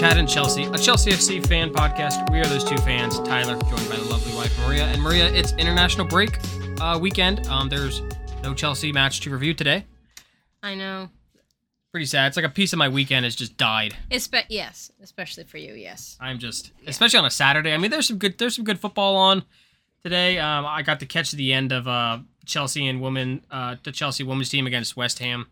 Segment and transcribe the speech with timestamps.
[0.00, 2.32] Chatting Chelsea, a Chelsea FC fan podcast.
[2.32, 3.18] We are those two fans.
[3.18, 5.30] Tyler, joined by the lovely wife Maria, and Maria.
[5.30, 6.38] It's international break
[6.80, 7.46] uh, weekend.
[7.48, 8.00] Um, there's
[8.42, 9.84] no Chelsea match to review today.
[10.62, 11.10] I know.
[11.92, 12.28] Pretty sad.
[12.28, 13.94] It's like a piece of my weekend has just died.
[14.10, 15.74] Espe- yes, especially for you.
[15.74, 16.16] Yes.
[16.18, 17.74] I'm just, especially on a Saturday.
[17.74, 19.44] I mean, there's some good, there's some good football on
[20.02, 20.38] today.
[20.38, 24.24] Um, I got to catch the end of uh, Chelsea and women, uh, the Chelsea
[24.24, 25.48] women's team against West Ham.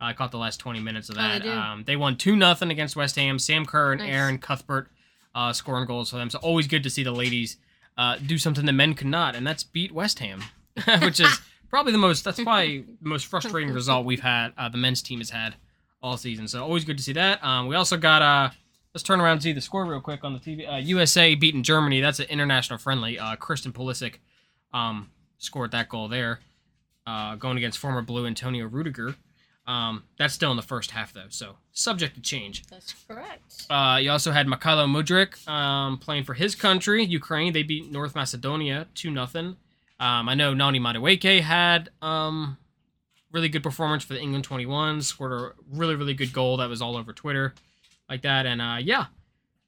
[0.00, 1.42] I caught the last 20 minutes of that.
[1.42, 3.38] they um, they won 2 nothing against West Ham.
[3.38, 4.10] Sam Kerr and Nice.
[4.10, 4.88] Erin Cuthbert
[5.34, 6.30] uh, scoring goals for them.
[6.30, 7.56] So always good to see the ladies
[7.98, 10.42] uh, do something the men could not, and that's beat West Ham,
[11.02, 14.78] which is probably the most, that's probably the most frustrating result we've had, uh, the
[14.78, 15.54] men's team has had
[16.02, 16.48] all season.
[16.48, 17.42] So always good to see that.
[17.44, 18.50] Um, we also got, uh,
[18.94, 20.70] let's turn around and see the score real quick on the TV.
[20.70, 22.00] Uh, USA beating Germany.
[22.00, 23.18] That's an international friendly.
[23.18, 24.14] Uh, Christian Pulisic
[24.72, 26.40] um, scored that goal there,
[27.06, 29.14] uh, going against former Blue Antonio Rudiger.
[29.66, 32.64] Um, that's still in the first half though, so subject to change.
[32.66, 33.66] That's correct.
[33.70, 37.52] Uh, you also had Mykhailo Mudryk um, playing for his country, Ukraine.
[37.52, 39.56] They beat North Macedonia two nothing.
[40.00, 42.56] Um, I know Noni Madueke had um,
[43.30, 45.04] really good performance for the England 21s.
[45.04, 47.54] Scored a really really good goal that was all over Twitter,
[48.08, 48.46] like that.
[48.46, 49.06] And uh, yeah,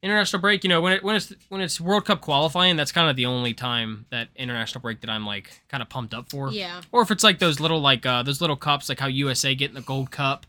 [0.02, 0.64] international break.
[0.64, 3.26] You know when it when it's when it's World Cup qualifying, that's kind of the
[3.26, 6.80] only time that international break that I'm like kind of pumped up for Yeah.
[6.92, 9.68] or if it's like those little like uh those little cups like how USA get
[9.70, 10.46] in the gold cup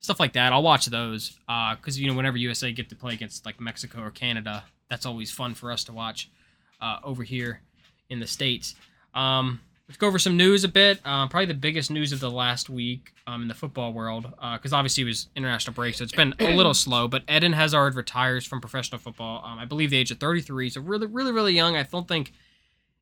[0.00, 3.14] stuff like that i'll watch those uh because you know whenever usa get to play
[3.14, 6.28] against like mexico or canada that's always fun for us to watch
[6.82, 7.62] uh over here
[8.10, 8.74] in the states
[9.14, 12.30] um let's go over some news a bit uh, probably the biggest news of the
[12.30, 16.12] last week um in the football world because obviously it was international break so it's
[16.12, 19.96] been a little slow but eden hazard retires from professional football um, i believe the
[19.96, 22.32] age of 33 so really really really young i don't think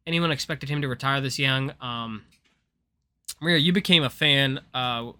[0.06, 2.22] anyone expected him to retire this young um
[3.40, 5.10] Maria, you became a fan, uh,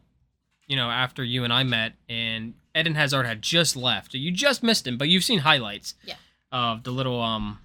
[0.68, 4.14] you know, after you and I met, and Eden Hazard had just left.
[4.14, 5.94] You just missed him, but you've seen highlights.
[6.04, 6.14] Yeah.
[6.52, 7.58] Of the little um,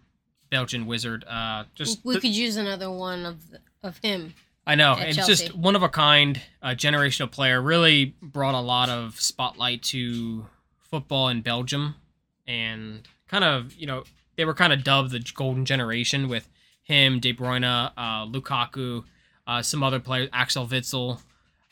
[0.50, 1.26] Belgian wizard.
[1.30, 4.34] Uh, just we the- could use another one of the, of him.
[4.66, 5.46] I know it's Chelsea.
[5.46, 7.62] just one of a kind, uh, generational player.
[7.62, 10.46] Really brought a lot of spotlight to
[10.80, 11.96] football in Belgium,
[12.46, 14.04] and kind of you know
[14.36, 16.50] they were kind of dubbed the golden generation with
[16.84, 19.04] him, De Bruyne, uh, Lukaku,
[19.46, 21.20] uh, some other players, Axel Witsel,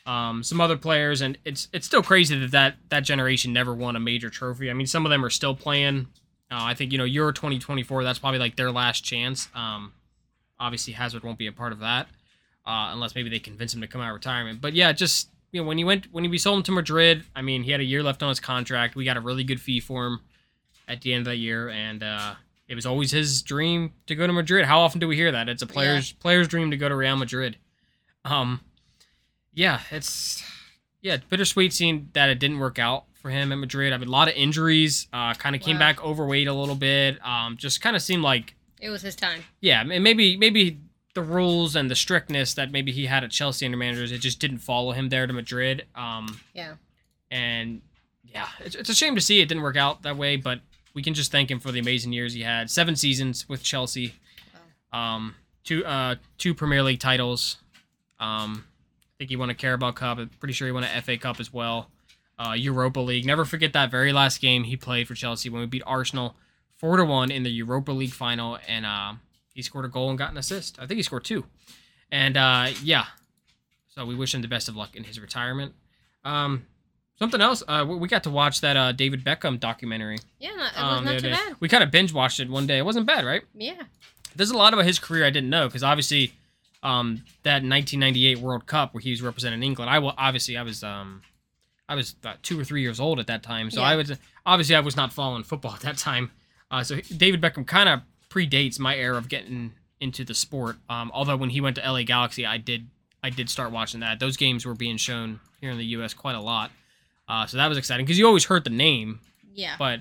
[0.06, 3.96] um, some other players, and it's it's still crazy that, that that generation never won
[3.96, 4.70] a major trophy.
[4.70, 6.06] I mean, some of them are still playing.
[6.50, 8.04] Uh, I think you know Euro 2024.
[8.04, 9.48] That's probably like their last chance.
[9.54, 9.92] Um,
[10.60, 12.06] obviously, Hazard won't be a part of that
[12.66, 14.60] uh, unless maybe they convince him to come out of retirement.
[14.60, 17.24] But yeah, just you know when he went when he we sold him to Madrid,
[17.34, 18.96] I mean he had a year left on his contract.
[18.96, 20.20] We got a really good fee for him
[20.88, 22.34] at the end of that year, and uh,
[22.68, 24.64] it was always his dream to go to Madrid.
[24.66, 25.48] How often do we hear that?
[25.48, 27.56] It's a player's player's dream to go to Real Madrid.
[28.24, 28.60] Um,
[29.54, 30.42] yeah, it's
[31.00, 33.92] yeah, it's bittersweet seeing that it didn't work out for him at Madrid.
[33.92, 35.06] I mean, a lot of injuries.
[35.12, 35.80] Uh, kind of came Wow.
[35.80, 37.24] back overweight a little bit.
[37.24, 39.44] Um, just kind of seemed like It was his time.
[39.60, 40.78] yeah, and maybe maybe
[41.14, 44.38] the rules and the strictness that maybe he had at Chelsea under managers, it just
[44.38, 45.86] didn't follow him there to Madrid.
[45.94, 46.74] Um, Yeah.
[47.30, 47.80] and
[48.24, 50.60] yeah, it's, it's a shame to see it didn't work out that way, but
[50.92, 52.68] we can just thank him for the amazing years he had.
[52.70, 54.12] Seven seasons with Chelsea,
[54.92, 55.34] um,
[55.64, 57.56] two uh, two Premier League titles.
[58.20, 60.18] Um, I think he won a Carabao Cup.
[60.18, 61.88] I'm pretty sure he won an FA Cup as well.
[62.38, 63.24] Uh, Europa League.
[63.24, 66.36] Never forget that very last game he played for Chelsea when we beat Arsenal
[66.78, 69.14] four to one in the Europa League final, and uh,
[69.54, 70.78] he scored a goal and got an assist.
[70.78, 71.44] I think he scored two.
[72.12, 73.06] And uh, yeah,
[73.88, 75.74] so we wish him the best of luck in his retirement.
[76.24, 76.66] Um,
[77.18, 80.18] something else, uh, we got to watch that uh, David Beckham documentary.
[80.38, 81.56] Yeah, it was um, not too bad.
[81.60, 82.78] We kind of binge watched it one day.
[82.78, 83.42] It wasn't bad, right?
[83.54, 83.82] Yeah.
[84.34, 86.34] There's a lot about his career I didn't know because obviously,
[86.82, 89.90] um, that 1998 World Cup where he was representing England.
[89.90, 91.22] I will obviously I was um,
[91.88, 93.88] I was about two or three years old at that time, so Yeah.
[93.88, 94.12] I was
[94.44, 96.30] obviously I was not following football at that time.
[96.70, 100.76] Uh, so David Beckham kind of predates my era of getting into the sport.
[100.90, 102.88] Um, although when he went to LA Galaxy, I did
[103.22, 104.18] I did start watching that.
[104.20, 106.14] Those games were being shown here in the U.S.
[106.14, 106.70] quite a lot,
[107.28, 109.20] uh, so that was exciting because you always heard the name,
[109.54, 109.74] Yeah.
[109.78, 110.00] but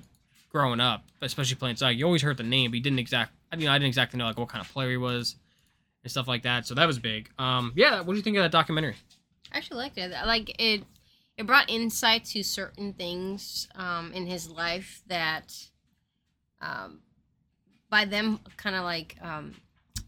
[0.52, 3.32] growing up, especially playing soccer, you always heard the name, but you didn't exact.
[3.52, 5.36] I mean, I didn't exactly know like what kind of player he was
[6.04, 6.68] and stuff like that.
[6.68, 7.30] So that was big.
[7.40, 7.98] Um, yeah.
[8.02, 8.96] What do you think of that documentary?
[9.52, 10.12] I actually liked it.
[10.26, 10.84] Like it,
[11.38, 15.54] it brought insight to certain things um, in his life that,
[16.62, 17.00] um,
[17.90, 19.54] by them kind of like, um,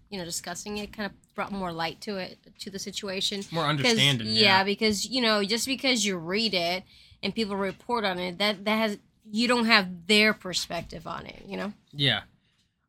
[0.10, 3.44] you know, discussing it, kind of brought more light to it to the situation.
[3.52, 4.28] more understanding.
[4.30, 6.84] yeah, because you know, just because you read it
[7.22, 8.98] and people report on it, that that has
[9.30, 11.44] you don't have their perspective on it.
[11.46, 11.74] You know.
[11.92, 12.22] Yeah,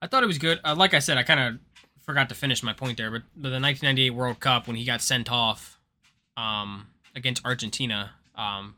[0.00, 0.60] I thought it was good.
[0.64, 1.60] Uh, like I said, I kind of
[2.04, 5.30] forgot to finish my point there, but the 1998 World Cup when he got sent
[5.30, 5.78] off
[6.36, 8.76] um, against Argentina um,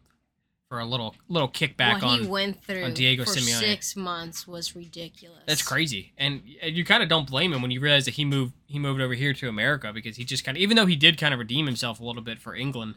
[0.71, 3.59] for a little little kickback what on he went through on Diego for Simeone.
[3.59, 5.41] six months was ridiculous.
[5.45, 8.25] That's crazy, and and you kind of don't blame him when you realize that he
[8.25, 10.95] moved he moved over here to America because he just kind of even though he
[10.95, 12.95] did kind of redeem himself a little bit for England,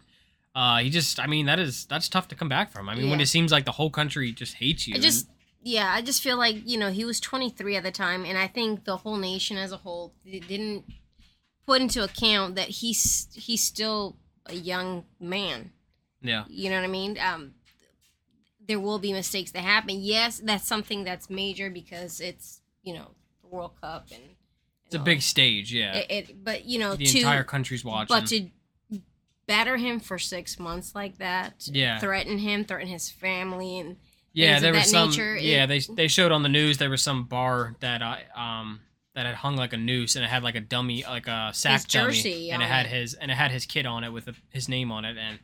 [0.53, 2.87] uh, he just I mean that is that's tough to come back from.
[2.87, 4.93] I mean when it seems like the whole country just hates you.
[4.95, 5.27] I just
[5.63, 8.45] yeah, I just feel like you know he was 23 at the time, and I
[8.45, 10.85] think the whole nation as a whole didn't
[11.65, 14.15] put into account that he's he's still
[14.45, 15.71] a young man.
[16.21, 17.17] yeah, You know what I mean?
[17.17, 17.53] Um,
[18.67, 19.97] there will be mistakes that happen.
[20.01, 23.11] Yes, that's something that's major because it's you know
[23.41, 24.21] the World Cup and,
[24.85, 25.05] it's a and all.
[25.05, 25.73] big stage.
[25.73, 28.07] Yeah, It, it, but you know the to entire country's watching.
[28.15, 28.49] but to
[29.47, 31.99] batter him for six months like that, Yeah.
[31.99, 33.97] threaten him, threaten his family, and
[34.33, 35.09] yeah, there was some.
[35.09, 38.17] nature, yeah, it- they they showed on the news there was some bar that uh,
[38.39, 38.79] um
[39.15, 41.87] that had hung like a noose and it had like a dummy like a sack
[41.87, 44.33] dummy jersey and it had his and it had his kid on it with a,
[44.49, 45.37] his name on it and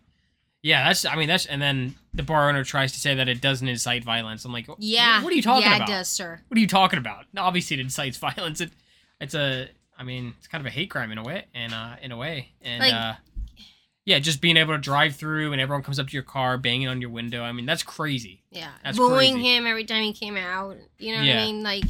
[0.61, 3.39] yeah that's I mean that's and then the bar owner tries to say that it
[3.41, 4.43] doesn't incite violence.
[4.45, 5.89] I'm like yeah, what are you talking yeah, about?
[5.89, 6.41] it does, sir.
[6.47, 7.25] What are you talking about?
[7.33, 8.61] No, obviously it incites violence.
[8.61, 8.71] It
[9.21, 11.95] it's a I mean it's kind of a hate crime in a way and uh
[12.01, 13.13] in a way and Like- uh
[14.05, 16.87] yeah just being able to drive through and everyone comes up to your car banging
[16.87, 17.43] on your window.
[17.43, 18.43] I mean that's crazy.
[18.51, 19.55] Yeah, That's booing crazy.
[19.55, 20.77] him every time he came out.
[20.97, 21.61] You know what I mean?
[21.61, 21.83] Like,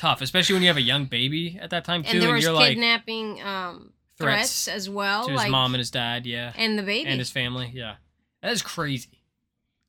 [0.00, 2.36] tough, especially when you have a young baby at that time too, and there and
[2.36, 4.68] was you're like kidnapping um, threats, threats.
[4.68, 7.08] as well, to his like, mom and his dad, yeah, and the baby.
[7.08, 7.96] and his family, yeah.
[8.42, 9.20] That is crazy.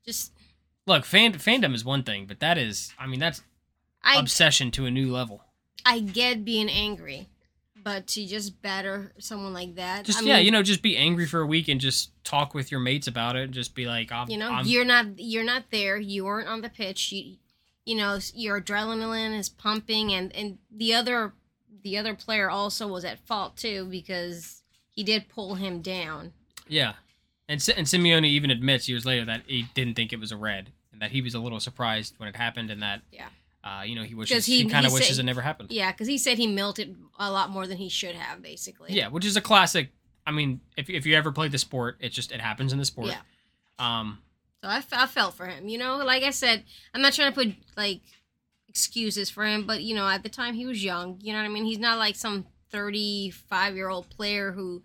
[0.05, 0.31] Just,
[0.85, 3.41] Look, fan fandom is one thing, but that is, I mean, that's
[4.01, 5.43] I, obsession to a new level.
[5.85, 7.27] I get being angry,
[7.83, 10.97] but to just batter someone like that, Just I yeah, mean, you know, just be
[10.97, 13.43] angry for a week and just talk with your mates about it.
[13.43, 15.97] And just be like, I'm, you know, I'm, you're not, you're not there.
[15.97, 17.11] You weren't on the pitch.
[17.11, 17.35] You,
[17.85, 21.33] you know, your adrenaline is pumping, and and the other,
[21.89, 26.33] the other player also was at fault too because he did pull him down.
[26.67, 26.93] yeah.
[27.49, 30.71] And and Simeone even admits years later that he didn't think it was a red,
[30.91, 33.29] and that he was a little surprised when it happened, and that Yeah.
[33.63, 35.71] uh, you know, he wishes he, he- kind of wishes said- it never happened.
[35.71, 38.93] Yeah, because he said he melted a lot more than he should have, basically.
[38.93, 39.91] Yeah, which is a classic.
[40.25, 42.85] I mean, if if you ever played the sport, it just it happens in the
[42.85, 43.07] sport.
[43.07, 43.21] Yeah.
[43.79, 44.19] Um,
[44.61, 45.69] So I, f- I felt for him.
[45.69, 48.01] You know, like I said, I'm not trying to put like
[48.69, 51.19] excuses for him, but you know, at the time he was young.
[51.21, 51.65] You know what I mean?
[51.65, 54.83] He's not like some 35 year old player who,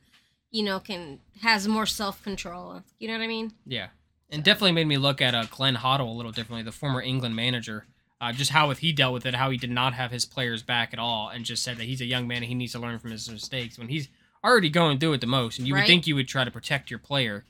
[0.51, 2.83] you know, can has more self control.
[2.99, 3.53] You know what I mean?
[3.67, 3.89] yeah,
[4.31, 7.37] and definitely made me look at uh, Glenn Hoddle a little differently, the former England
[7.37, 7.87] manager.
[8.21, 10.93] Uh, just how he dealt with it, how he did not have his players back
[10.93, 12.97] at all, and just said that he's a young man and he needs to learn
[13.01, 14.07] from his mistakes when he's
[14.45, 15.59] already going through it the most.
[15.59, 17.45] And you would think you would try to protect your player,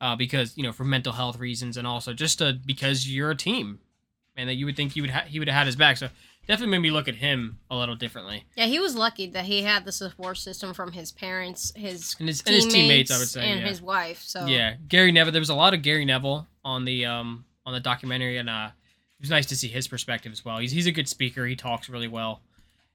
[0.00, 3.36] uh, because you know for mental health reasons and also just uh, because you're a
[3.36, 3.80] team,
[4.36, 5.96] and that you would think you would ha- he would have had his back.
[5.96, 6.08] So
[6.46, 8.44] definitely made me look at him a little differently.
[8.56, 12.28] Yeah, he was lucky that he had the support system from his parents, his And
[12.28, 13.66] his, and his teammates, I would say, and yeah.
[13.66, 14.22] his wife.
[14.22, 15.32] So Yeah, Gary Neville.
[15.32, 18.70] There was a lot of Gary Neville on the um on the documentary, and uh,
[18.72, 20.58] it was nice to see his perspective as well.
[20.58, 21.46] He's he's a good speaker.
[21.46, 22.40] He talks really well,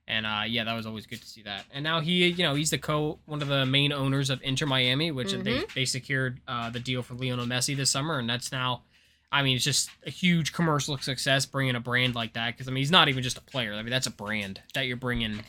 [0.06, 1.64] and uh, yeah, that was always good to see that.
[1.72, 4.66] And now he, you know, he's the co one of the main owners of Inter
[4.66, 5.72] Miami, which they Mhm.
[5.74, 8.82] they secured uh, the deal for Lionel Messi this summer, and that's now.
[9.30, 12.70] I mean, it's just a huge commercial success bringing a brand like that because I
[12.70, 13.74] mean, he's not even just a player.
[13.74, 15.40] I mean, that's a brand that you're bringing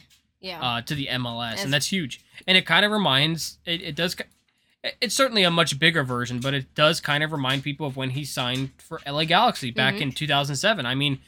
[0.42, 2.22] yeah, uh, to the MLS, As- and that's huge.
[2.48, 4.16] And it kind of reminds it, it does.
[5.02, 8.12] It's certainly a much bigger version, but it does kind of remind people of when
[8.12, 10.02] he signed for LA Galaxy back Mhm.
[10.02, 10.86] in 2007.
[10.86, 11.20] I mean,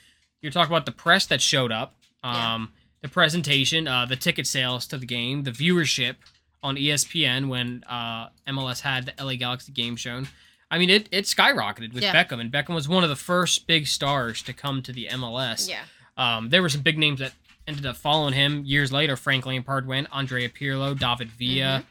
[0.41, 2.53] you're talking about the press that showed up, Yeah.
[2.55, 2.71] um,
[3.01, 6.15] the presentation, uh, the ticket sales to the game, the viewership
[6.63, 10.29] on ESPN when uh, MLS had the LA Galaxy game shown.
[10.71, 12.13] I mean, it, it skyrocketed with Yeah.
[12.15, 15.67] Beckham, and Beckham was one of the first big stars to come to the MLS.
[15.69, 15.83] yeah,
[16.17, 17.33] Um, there were some big names that
[17.67, 19.15] ended up following him years later.
[19.17, 21.83] Frank Lampard went, Andrea Pirlo, David Villa,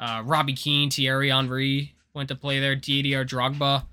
[0.00, 3.84] uh, Robbie Keane, Thierry Henry went to play there, Didier Drogba,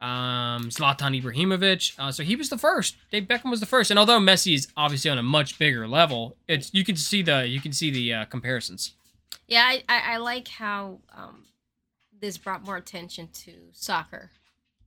[0.00, 1.92] um, Zlatan Ibrahimovic.
[1.98, 2.96] Uh, so he was the first.
[3.10, 3.90] Dave Beckham was the first.
[3.90, 7.46] And although Messi is obviously on a much bigger level, it's you can see the
[7.46, 8.92] you can see the uh, comparisons.
[9.48, 9.64] yeah.
[9.66, 11.44] I, I, I like how um,
[12.24, 14.30] this brought more attention to soccer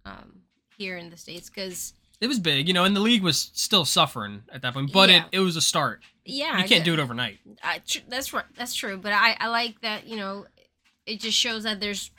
[0.05, 0.41] um,
[0.77, 3.85] here in the states because It was big, you know, and the league was still
[3.85, 5.25] suffering at that point, but Yeah.
[5.31, 6.01] it, it was a start.
[6.25, 7.37] yeah, You can't do it overnight.
[7.63, 8.45] I, tr- that's right.
[8.57, 8.97] That's true.
[8.97, 10.07] But I, I like that.
[10.07, 10.45] You know,
[11.05, 12.09] it just shows that there's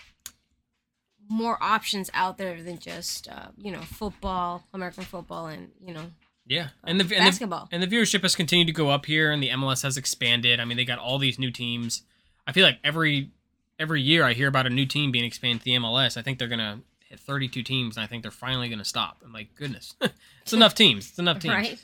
[1.29, 6.07] more options out there than just uh, you know football, American football, and you know
[6.47, 7.69] Yeah, uh, and the and the, basketball.
[7.71, 10.59] And the viewership has continued to go up here, and the MLS has expanded.
[10.61, 12.03] I mean, they got all these new teams.
[12.47, 13.31] I feel like every
[13.79, 16.17] every year I hear about a new team being expanded to the MLS.
[16.17, 19.23] I think they're gonna hit 32 teams, and I think they're finally gonna stop.
[19.25, 19.95] I'm like, goodness,
[20.43, 21.09] it's enough teams.
[21.11, 21.55] It's enough teams.
[21.55, 21.79] right?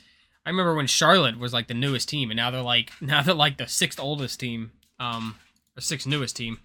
[0.45, 3.33] I remember when Charlotte was like the newest team, and now they're like now they're
[3.33, 5.35] like the sixth oldest team, um,
[5.77, 6.59] or sixth newest team,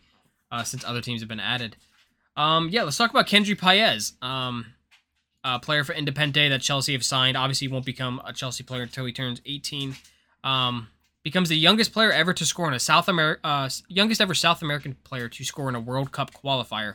[0.53, 1.77] uh, since other teams have been added.
[2.37, 4.15] Um, yeah, let's talk about Kendry Paez.
[4.23, 4.67] Um,
[5.43, 7.37] a player for Independiente that Chelsea have signed.
[7.37, 9.97] Obviously, he won't become a Chelsea player until he turns 18.
[10.45, 10.89] Um,
[11.23, 14.63] becomes the youngest player ever to score in a South America, uh, youngest ever South
[14.63, 16.95] American player to score in a World Cup qualifier.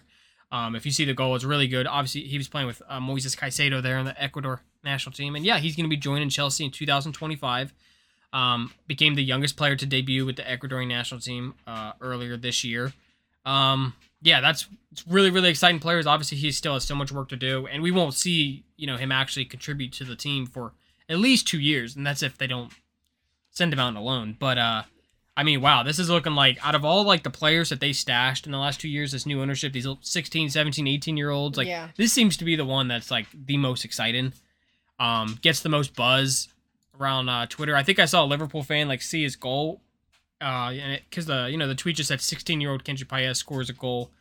[0.52, 1.88] Um, if you see the goal, it's really good.
[1.88, 5.46] Obviously, he was playing with uh, Moises Caicedo there in the Ecuador national team, and
[5.46, 7.74] yeah, he's going to be joining Chelsea in 2025.
[8.34, 12.64] Um, became the youngest player to debut with the Ecuadorian national team uh, earlier this
[12.64, 12.94] year.
[13.46, 16.08] Um, yeah, that's it's really really exciting players.
[16.08, 18.98] Obviously, he still has so much work to do, and we won't see you know
[18.98, 20.74] him actually contribute to the team for
[21.08, 22.74] at least two years, and that's if they don't
[23.56, 24.36] send him out alone.
[24.40, 24.84] But uh,
[25.36, 27.92] I mean, wow, this is looking like out of all like the players that they
[27.94, 31.58] stashed in the last two years, this new ownership, these 16, 17, 18 year olds,
[31.58, 31.90] like Yeah.
[31.98, 34.34] this seems to be the one that's like the most exciting.
[35.00, 36.48] Um, gets the most buzz
[37.00, 37.76] around uh, Twitter.
[37.76, 39.82] I think I saw a Liverpool fan like see his goal,
[40.42, 43.38] uh, and because the you know the tweet just said 16 year old Kendry Paez
[43.38, 44.12] scores a goal,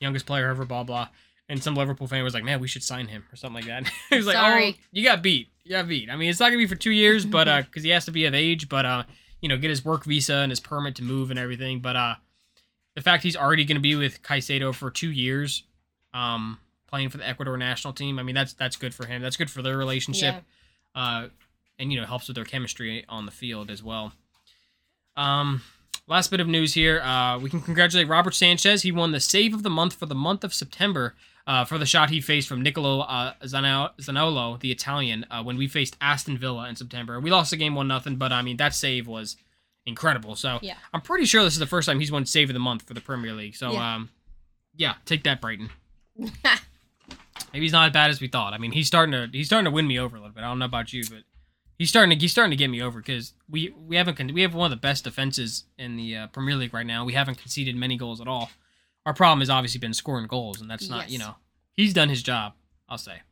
[0.00, 1.08] youngest player ever, blah blah.
[1.50, 3.92] And some Liverpool fan was like, "Man, we should sign him" or something like that.
[4.08, 4.76] he was like, Sorry.
[4.80, 5.50] "Oh, you got beat.
[5.68, 5.84] Got.
[5.84, 8.10] I mean, it's not gonna be for two years, but uh, because he has to
[8.10, 9.04] be of age, but uh,
[9.40, 11.80] you know, get his work visa and his permit to move and everything.
[11.80, 12.14] But uh,
[12.94, 15.64] the fact he's already gonna be with Caicedo for two years,
[16.12, 18.18] um, playing for the Ecuador national team.
[18.18, 19.22] I mean, that's that's good for him.
[19.22, 20.36] That's good for their relationship.
[20.94, 21.28] Uh,
[21.78, 24.12] and you know, helps with their chemistry on the field as well.
[25.16, 25.62] Um,
[26.06, 27.00] last bit of news here.
[27.00, 28.82] Uh, we can congratulate Robert Sanchez.
[28.82, 31.14] He won the Save of the Month for the month of September
[31.46, 35.66] uh, for the shot he faced from Nicolo uh, Zaniolo, the Italian, uh, when we
[35.68, 37.18] faced Aston Villa in September.
[37.20, 39.36] We lost the game one nothing, but I mean that save was
[39.86, 40.36] incredible.
[40.36, 40.76] So Yeah.
[40.94, 42.94] I'm pretty sure this is the first time he's won Save of the Month for
[42.94, 43.56] the Premier League.
[43.56, 43.94] So Yeah.
[43.96, 44.10] um,
[44.76, 45.70] yeah, take that, Brighton.
[47.52, 48.52] Maybe he's not as bad as we thought.
[48.54, 50.42] I mean, he's starting to he's starting to win me over a little bit.
[50.44, 51.24] I don't know about you, but
[51.78, 54.42] he's starting to he's starting to get me over because we we haven't con- we
[54.42, 57.04] have one of the best defenses in the uh, Premier League right now.
[57.04, 58.50] We haven't conceded many goals at all.
[59.06, 61.36] Our problem has obviously been scoring goals, and that's not you know
[61.74, 62.54] he's done his job.
[62.88, 63.22] I'll say.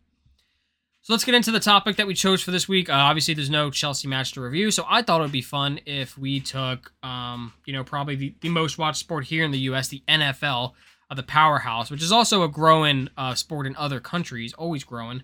[1.03, 2.91] So let's get into the topic that we chose for this week.
[2.91, 5.81] Uh, obviously, there's no Chelsea match to review, so I thought it would be fun
[5.87, 9.59] if we took, um, you know, probably the, the most watched sport here in the
[9.61, 10.73] U.S., the NFL,
[11.11, 15.23] uh, the powerhouse, which is also a growing uh, sport in other countries, always growing.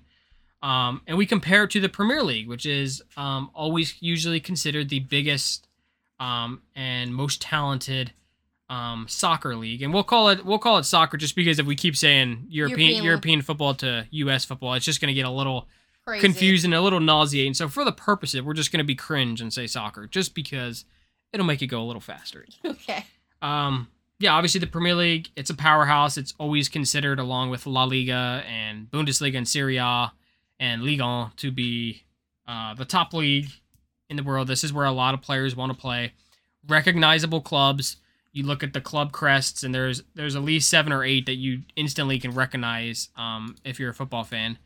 [0.62, 4.88] Um, and we compare it to the Premier League, which is um, always usually considered
[4.88, 5.68] the biggest
[6.18, 8.12] um, and most talented
[8.68, 9.82] um, soccer league.
[9.82, 12.80] And we'll call it we'll call it soccer just because if we keep saying European
[12.80, 14.44] European- European football to U.S.
[14.44, 15.68] football, it's just going to get a little
[16.06, 16.20] Crazy.
[16.20, 17.54] confusing, a little nauseating.
[17.54, 20.34] So for the purpose of we're just going to be cringe and say soccer, just
[20.34, 20.84] because
[21.32, 22.44] it'll make it go a little faster.
[22.64, 23.04] Okay.
[23.42, 26.16] Um, yeah, obviously the Premier League, it's a powerhouse.
[26.16, 30.12] It's always considered, along with La Liga and Bundesliga and Serie A
[30.58, 32.04] and Ligue 1, to be
[32.48, 33.48] uh, the top league
[34.08, 34.48] in the world.
[34.48, 36.14] This is where a lot of players want to play.
[36.66, 37.96] Recognizable clubs.
[38.36, 41.36] You look at the club crests, and there's there's at least seven or eight that
[41.36, 44.58] you instantly can recognize um, if you're a football fan.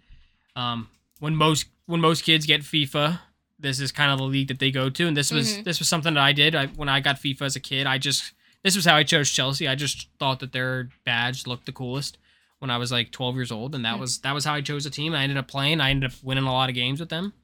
[0.57, 0.89] Um,
[1.21, 3.21] when most when most kids get FIFA,
[3.59, 5.65] this is kind of the league that they go to, and this was Mhm.
[5.65, 7.87] this was something that I did I, when I got FIFA as a kid.
[7.87, 8.33] I just
[8.65, 9.69] this was how I chose Chelsea.
[9.69, 12.19] I just thought that their badge looked the coolest
[12.59, 14.00] when I was like 12 years old, and that Mm.
[14.00, 15.15] was that was how I chose a team.
[15.15, 15.81] I ended up playing.
[15.81, 17.35] I ended up winning a lot of games with them.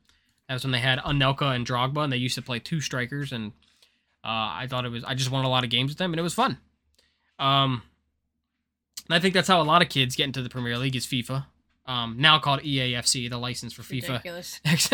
[0.48, 3.30] That was when they had Anelka and Drogba, and they used to play two strikers,
[3.32, 3.52] and
[4.26, 6.18] uh, I thought it was I just won a lot of games with them, and
[6.18, 6.58] it was fun.
[7.38, 7.82] Um,
[9.06, 11.06] and I think that's how a lot of kids get into the Premier League is
[11.06, 11.46] FIFA.
[11.86, 14.60] Um, now called EAFC, the license for FIFA Ridiculous.
[14.64, 14.90] ex-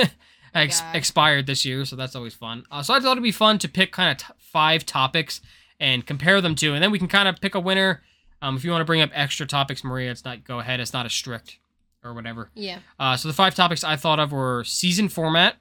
[0.55, 2.65] ex- expired this year, so that's always fun.
[2.71, 5.41] Uh, so I thought it'd be fun to pick kind of t- five topics
[5.81, 8.03] and compare them to, and then we can kind of pick a winner.
[8.43, 10.81] Um, if you want to bring up extra topics, Maria, it's not go ahead.
[10.81, 11.59] It's not as strict
[12.05, 12.51] or whatever.
[12.55, 12.81] Yeah.
[12.99, 15.57] Uh, so the five topics I thought of were season format,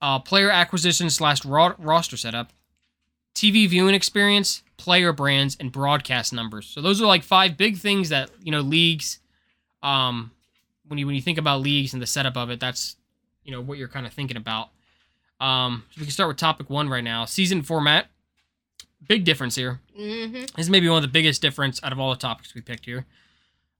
[0.00, 2.52] uh, player acquisition slash roster setup,
[3.34, 6.66] TV viewing experience, player brands, and broadcast numbers.
[6.66, 9.18] So those are like five big things that you know leagues.
[9.82, 10.30] Um,
[10.86, 12.96] when you when you think about leagues and the setup of it, that's
[13.42, 14.68] you know what you're kind of thinking about.
[15.40, 17.24] Um, so we can start with topic one right now.
[17.24, 18.06] Season format.
[19.06, 19.80] Big difference here.
[19.98, 20.32] Mm-hmm.
[20.32, 22.86] This is maybe one of the biggest difference out of all the topics we picked
[22.86, 23.04] here.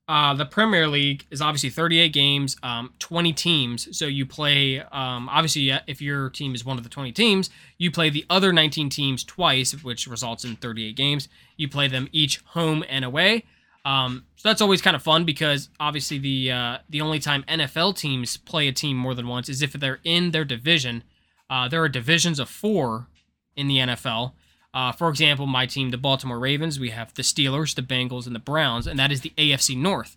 [0.07, 3.97] Uh, the Premier League is obviously 38 games, um, 20 teams.
[3.97, 7.91] So you play, um, obviously, if your team is one of the 20 teams, you
[7.91, 11.29] play the other 19 teams twice, which results in 38 games.
[11.57, 13.45] You play them each home and away.
[13.87, 17.97] Um, so that's always kind of fun because obviously the uh, the only time NFL
[17.97, 21.03] teams play a team more than once is if they're in their division.
[21.51, 23.09] Uh, there are divisions of four
[23.57, 24.33] in the NFL.
[24.75, 28.35] Uh, for example, my team, the Baltimore Ravens, we have the Steelers, the Bengals, and
[28.35, 30.17] the Browns, and that is the AFC North.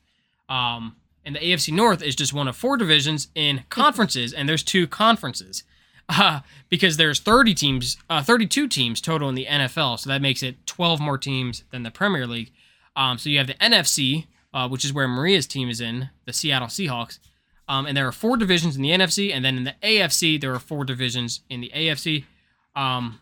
[0.49, 4.63] Um, and the AFC North is just one of four divisions in conferences, and there's
[4.63, 5.63] two conferences
[6.09, 10.41] uh, because there's 30 teams, uh, 32 teams total in the NFL, so that makes
[10.41, 12.51] it 12 more teams than the Premier League.
[12.95, 16.33] Um, so you have the NFC, uh, which is where Maria's team is in, the
[16.33, 17.19] Seattle Seahawks.
[17.69, 20.53] Um, and there are four divisions in the NFC, and then in the AFC there
[20.53, 22.23] are four divisions in the AFC.
[22.75, 23.19] Um,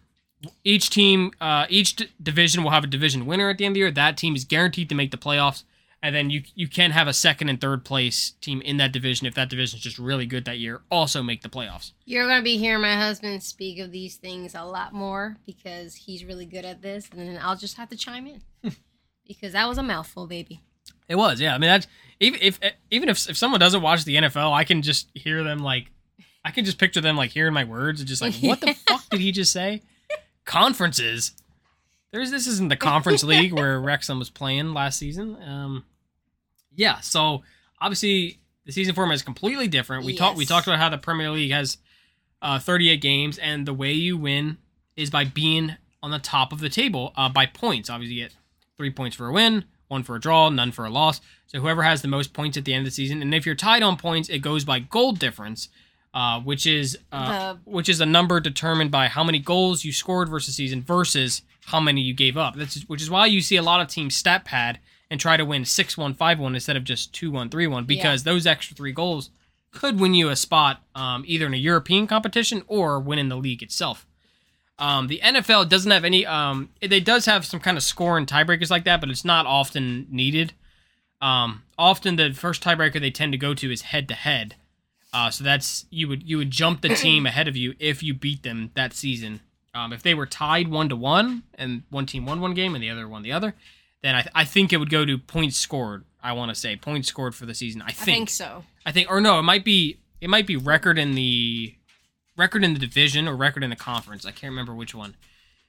[0.63, 3.75] each team, uh, each d- division will have a division winner at the end of
[3.75, 3.91] the year.
[3.91, 5.63] That team is guaranteed to make the playoffs,
[6.01, 9.27] and then you you can have a second and third place team in that division
[9.27, 10.81] if that division is just really good that year.
[10.91, 11.91] Also make the playoffs.
[12.05, 16.23] You're gonna be hearing my husband speak of these things a lot more because he's
[16.25, 18.41] really good at this, and then I'll just have to chime in
[19.27, 20.61] because that was a mouthful, baby.
[21.07, 21.53] It was, yeah.
[21.53, 21.87] I mean, that's
[22.19, 22.59] even if
[22.91, 25.91] even if if someone doesn't watch the NFL, I can just hear them like,
[26.43, 29.07] I can just picture them like hearing my words and just like, what the fuck
[29.09, 29.81] did he just say?
[30.45, 31.33] Conferences.
[32.11, 35.37] There's this isn't the conference league where Wrexham was playing last season.
[35.41, 35.85] Um,
[36.73, 36.99] yeah.
[37.01, 37.43] So
[37.81, 40.05] obviously the season format is completely different.
[40.05, 41.77] We talked we talked about how the Premier League has
[42.41, 44.57] uh, 38 games, and the way you win
[44.95, 47.89] is by being on the top of the table uh, by points.
[47.89, 48.35] Obviously, you get
[48.77, 51.21] three points for a win, one for a draw, none for a loss.
[51.47, 53.55] So whoever has the most points at the end of the season, and if you're
[53.55, 55.69] tied on points, it goes by goal difference,
[56.15, 59.91] uh, which is uh, The- which is a number determined by how many goals you
[59.91, 62.55] scored versus season versus how many you gave up.
[62.55, 64.79] That's which is why you see a lot of teams stat pad
[65.11, 68.91] and try to win 6-1, 5-1 instead of just 2-1, 3-1 because those extra three
[68.91, 69.29] goals
[69.71, 73.35] could win you a spot um, either in a European competition or win in the
[73.35, 74.07] league itself.
[74.79, 76.25] Um, the NFL doesn't have any.
[76.25, 79.23] Um, it, it does have some kind of score and tiebreakers like that, but it's
[79.25, 80.53] not often needed.
[81.21, 84.55] Um, often the first tiebreaker they tend to go to is head to head.
[85.15, 88.13] Uh, so that's you would you would jump the team ahead of you if you
[88.13, 89.39] beat them that season.
[89.73, 92.83] Um, if they were tied one to one and one team won one game and
[92.83, 93.55] the other won the other,
[94.03, 96.03] then I, th- I think it would go to points scored.
[96.21, 97.81] I want to say points scored for the season.
[97.81, 98.05] I I think.
[98.17, 98.65] think so.
[98.85, 101.75] I think, or no, it might be it might be record in the
[102.37, 104.25] record in the division or record in the conference.
[104.25, 105.15] I can't remember which one.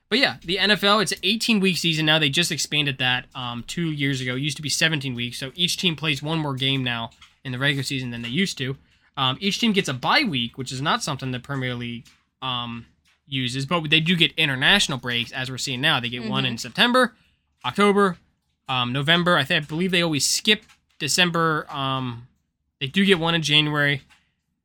[0.08, 2.18] But yeah, the NFL it's an 18 week season now.
[2.18, 4.34] They just expanded that um, two years ago.
[4.34, 7.10] It used to be 17 weeks, so each team plays one more game now
[7.44, 8.76] in the regular season than they used to.
[9.16, 12.06] Um, each team gets a bye week, which is not something the Premier League
[12.42, 12.86] um,
[13.26, 16.00] uses, but they do get international breaks, as we're seeing now.
[16.00, 17.14] They get one in September,
[17.64, 18.18] October,
[18.68, 19.36] um, November.
[19.36, 20.64] I think I believe they always skip
[20.98, 21.66] December.
[21.70, 22.28] Um,
[22.80, 24.02] they do get one in January.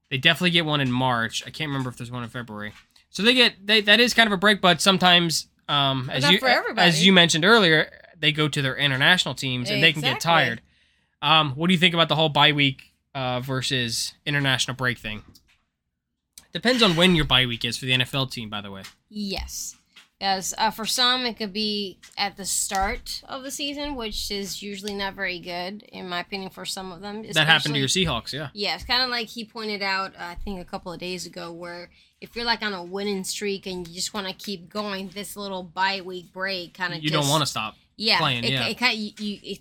[0.09, 1.43] They definitely get one in March.
[1.47, 2.73] I can't remember if there's one in February.
[3.09, 6.39] So they get they that is kind of a break, but sometimes um as you
[6.81, 10.61] as you mentioned earlier, they go to their international teams and they can get tired.
[11.21, 15.23] Um, what do you think about the whole bye week uh, versus international break thing?
[16.53, 18.83] Depends on when your bye week is for the NFL team, by the way.
[19.09, 19.75] Yes.
[20.19, 20.53] Yes.
[20.57, 24.93] Uh, for some, it could be at the start of the season, which is usually
[24.93, 27.23] not very good, in my opinion, for some of them.
[27.31, 28.49] That happened to your Seahawks, yeah.
[28.53, 31.25] Yeah, it's kind of like he pointed out, uh, I think a couple of days
[31.25, 34.69] ago, where if you're like on a winning streak and you just want to keep
[34.69, 37.75] going, this little bye week break kind of You don't want to stop.
[37.95, 38.67] yeah, playing, it, yeah.
[38.67, 39.55] It, kind you you,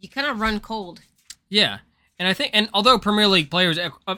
[0.00, 1.02] you kind of run cold.
[1.48, 1.78] Yeah,
[2.18, 4.16] and I think, and although Premier League players, uh, uh,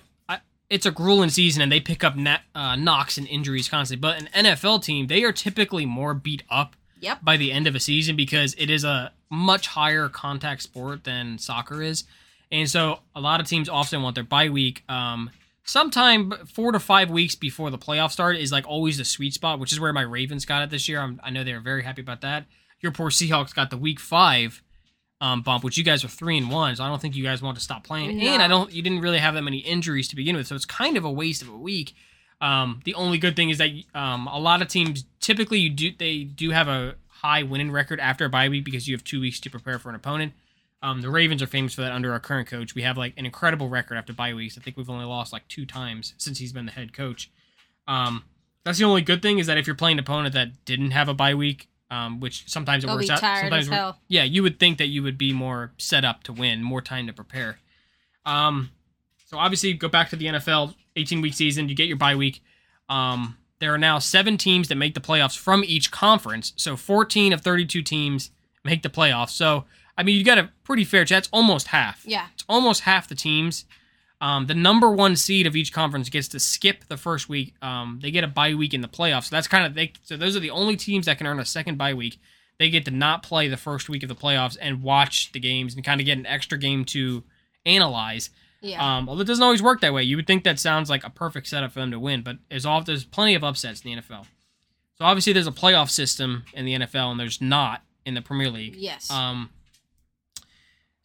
[0.69, 4.21] it's a grueling season and they pick up na- uh, knocks and injuries constantly, but
[4.21, 7.19] an NFL team, they are typically more beat up Yep.
[7.25, 11.39] by the end of a season because it is a much higher contact sport than
[11.39, 12.05] soccer is,
[12.51, 14.83] and so a lot of teams often want their bye week.
[14.89, 15.31] Um,
[15.65, 19.59] sometime four to five weeks before the playoff start is like always the sweet spot,
[19.59, 21.01] which is where my Ravens got it this year.
[21.01, 22.47] I'm, I know they were very happy about that.
[22.81, 24.63] Your poor Seahawks got the week five
[25.21, 27.41] um, bump, which you guys are three and one, so I don't think you guys
[27.41, 28.21] want to stop playing.
[28.35, 30.65] And I don't, you didn't really have that many injuries to begin with, so it's
[30.67, 31.95] kind of a waste of a week.
[32.41, 35.91] Um, the only good thing is that um, a lot of teams typically you do
[35.99, 39.21] they do have a high winning record after a bye week because you have two
[39.21, 40.35] weeks to prepare for an opponent.
[40.83, 42.75] Um, the Ravens are famous for that under our current coach.
[42.75, 44.59] We have like an incredible record after bye weeks.
[44.59, 47.31] I think we've only lost like two times since he's been the head coach.
[47.89, 48.25] Um,
[48.65, 51.09] that's the only good thing is that if you're playing an opponent that didn't have
[51.09, 53.21] a bye week, um, which sometimes it They'll works out.
[53.21, 53.69] sometimes
[54.09, 57.07] yeah, you would think that you would be more set up to win, more time
[57.07, 57.59] to prepare.
[58.25, 58.71] Um,
[59.27, 61.69] so obviously, go back to the NFL, 18 week season.
[61.69, 62.43] You get your bye week.
[62.89, 66.53] Um, there are now seven teams that make the playoffs from each conference.
[66.57, 68.31] So 14 of 32 teams
[68.65, 69.31] make the playoffs.
[69.31, 69.65] So
[69.97, 71.29] I mean, you got a pretty fair chance.
[71.33, 72.05] Almost half.
[72.07, 72.27] Yeah.
[72.35, 73.65] It's almost half the teams.
[74.21, 77.55] Um, the number one seed of each conference gets to skip the first week.
[77.61, 79.25] Um, they get a bye week in the playoffs.
[79.25, 79.93] So that's kind of they.
[80.03, 82.19] So those are the only teams that can earn a second bye week.
[82.59, 85.75] They get to not play the first week of the playoffs and watch the games
[85.75, 87.23] and kind of get an extra game to
[87.67, 88.31] analyze.
[88.63, 88.97] Yeah.
[88.99, 90.03] Um, although it doesn't always work that way.
[90.03, 92.65] You would think that sounds like a perfect setup for them to win, but there's
[92.65, 94.27] all there's plenty of upsets in the NFL.
[94.95, 98.49] So obviously there's a playoff system in the NFL, and there's not in the Premier
[98.51, 98.77] League.
[98.77, 99.11] yes.
[99.11, 99.51] Um,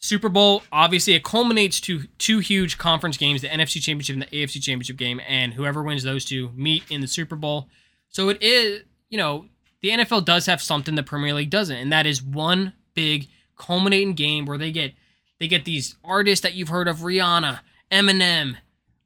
[0.03, 4.27] Super Bowl, obviously, it culminates to two huge conference games: the NFC Championship and the
[4.27, 7.69] AFC Championship game, and whoever wins those two meet in the Super Bowl.
[8.09, 9.45] So it is, you know,
[9.81, 14.13] the NFL does have something the Premier League doesn't, and that is one big culminating
[14.15, 14.93] game where they get
[15.39, 17.59] They get these artists that you've heard of, Rihanna,
[17.91, 18.57] Eminem,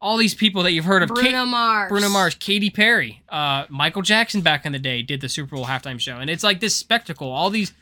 [0.02, 1.10] all these people that you've heard of.
[1.10, 1.90] Bruno Ka- Mars.
[1.90, 5.66] Bruno Mars, Katy Perry, uh, Michael Jackson back in the day did the Super Bowl
[5.66, 7.32] halftime show, and it's like this spectacle.
[7.32, 7.74] All these,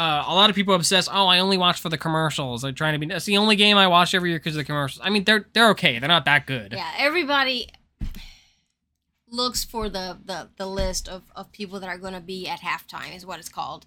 [0.00, 1.08] uh, a lot of people obsess.
[1.12, 2.62] Oh, I only watch for the commercials.
[2.62, 3.06] They're trying to be.
[3.06, 5.00] That's the only game I watch every year because of the commercials.
[5.04, 5.98] I mean, they're they're okay.
[5.98, 6.72] They're not that good.
[6.72, 7.68] Yeah, everybody
[9.28, 12.60] looks for the the, the list of, of people that are going to be at
[12.60, 13.86] halftime is what it's called.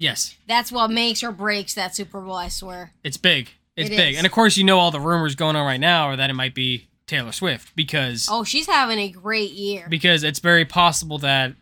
[0.00, 2.34] Yes, That's what makes or breaks that Super Bowl.
[2.36, 2.92] I swear.
[3.02, 3.48] it's big.
[3.76, 4.18] It's It big, is.
[4.18, 6.34] and of course, you know all the rumors going on right now are that it
[6.34, 9.86] might be Taylor Swift because Oh, she's having a great year.
[9.88, 11.54] because it's very possible that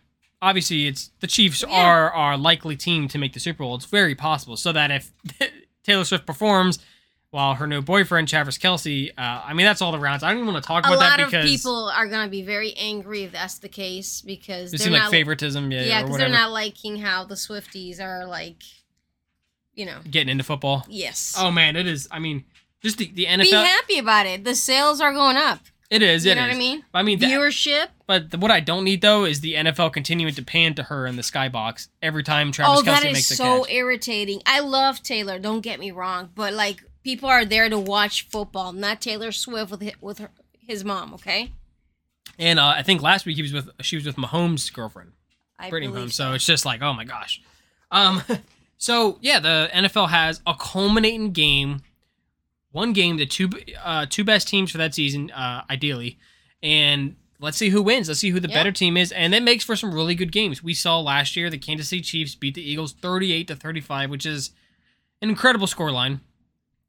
[0.46, 1.74] obviously it's the Chiefs Yeah.
[1.74, 3.74] are our likely team to make the Super Bowl.
[3.74, 4.56] It's very possible.
[4.56, 5.12] So that if
[5.82, 6.78] Taylor Swift performs
[7.30, 10.22] while her new boyfriend Travis Kelce, uh, I mean that's all the rounds.
[10.22, 12.24] I don't even want to talk a about lot that of because people are going
[12.24, 15.82] to be very angry if that's the case because it they're seems like favoritism, yeah,
[15.82, 18.62] yeah because they're not liking how the Swifties are like,
[19.74, 19.98] you know.
[20.09, 20.87] getting into football.
[20.88, 21.35] Yes.
[21.37, 22.06] Oh man, it is.
[22.12, 22.44] I mean,
[22.82, 24.44] just the, the Be happy about it.
[24.44, 25.59] The sales are going up.
[25.88, 26.25] It is.
[26.25, 26.59] You it know what I is.
[26.59, 26.85] mean?
[26.92, 27.87] I mean, the, Viewership.
[28.07, 31.07] but the, what I don't need though is the NFL continuing to pan to her
[31.07, 33.72] in the skybox every time Travis oh, that Kelce is makes a so catch.
[33.72, 34.42] irritating.
[34.46, 35.38] I love Taylor.
[35.38, 39.70] Don't get me wrong, but like people are there to watch football, not Taylor Swift
[39.70, 41.14] with hi- with her, his mom.
[41.14, 41.53] Okay.
[42.38, 45.12] And uh, I think last week he was with she was with Mahomes' girlfriend.
[45.59, 46.12] I Brittany Mahomes.
[46.12, 47.40] So it's just like, oh my gosh.
[47.90, 48.22] Um,
[48.79, 51.83] so yeah, the NFL has a culminating game,
[52.76, 53.48] one game, the two
[53.82, 56.18] uh, two best teams for that season, uh, ideally,
[56.62, 58.08] and let's see who wins.
[58.08, 58.54] Let's see who the Yeah.
[58.58, 60.62] better team is, and that makes for some really good games.
[60.62, 64.26] We saw last year the Kansas City Chiefs beat the Eagles thirty-eight to thirty-five, which
[64.26, 64.50] is
[65.22, 66.20] an incredible scoreline.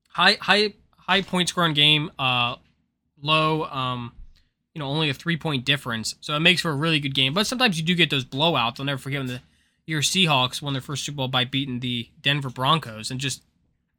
[0.10, 0.74] High high
[1.08, 2.12] high point scoring game.
[2.20, 2.56] Uh,
[3.22, 4.14] low um
[4.74, 6.16] you know, only a three point difference.
[6.22, 7.34] So it makes for a really good game.
[7.34, 8.80] But sometimes you do get those blowouts.
[8.80, 9.42] I'll never forget when the
[9.88, 13.42] your Seahawks won their first Super Bowl by beating the Denver Broncos and just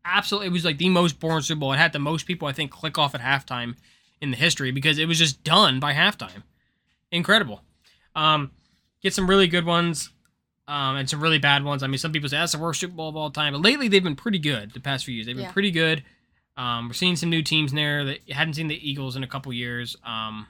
[0.08, 1.72] absolutely it was like the most boring Super Bowl.
[1.72, 3.76] It had the most people I think click off at halftime
[4.20, 6.42] in the history because it was just done by halftime.
[7.12, 7.62] Incredible.
[8.16, 8.50] Um
[9.02, 10.10] get some really good ones.
[10.66, 11.82] Um, and some really bad ones.
[11.82, 13.88] I mean, some people say that's the worst Super Bowl of all time, but lately
[13.88, 14.72] they've been pretty good.
[14.72, 15.52] The past few years, they've been Yeah.
[15.52, 16.04] pretty good.
[16.58, 19.26] Um, we're seeing some new teams in there that hadn't seen the Eagles in a
[19.26, 19.96] couple years.
[20.04, 20.46] Um,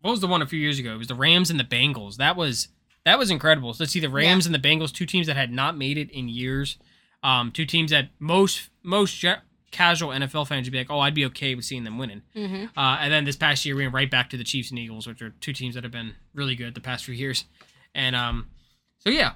[0.00, 0.94] what was the one a few years ago?
[0.94, 2.18] It was the Rams and the Bengals.
[2.18, 2.68] That was
[3.04, 3.74] that was incredible.
[3.74, 6.10] So to see the Rams and the Bengals, two teams that had not made it
[6.10, 6.76] in years,
[7.24, 9.40] um, two teams that most most ge-
[9.72, 12.22] casual NFL fans would be like, oh, I'd be okay with seeing them winning.
[12.32, 14.78] hmm Uh, and then this past year, we went right back to the Chiefs and
[14.78, 17.44] Eagles, which are two teams that have been really good the past few years.
[17.94, 18.46] And um,
[18.98, 19.32] so yeah,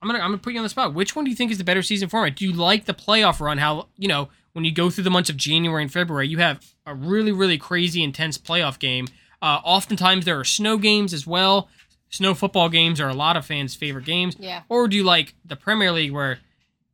[0.00, 0.94] I'm gonna I'm gonna put you on the spot.
[0.94, 2.36] Which one do you think is the better season format?
[2.36, 3.58] Do you like the playoff run?
[3.58, 6.64] How you know when you go through the months of January and February, you have
[6.86, 9.08] a really really crazy intense playoff game.
[9.42, 11.68] Uh, oftentimes there are snow games as well.
[12.08, 14.36] Snow football games are a lot of fans' favorite games.
[14.38, 14.62] Yeah.
[14.68, 16.38] Or do you like the Premier League where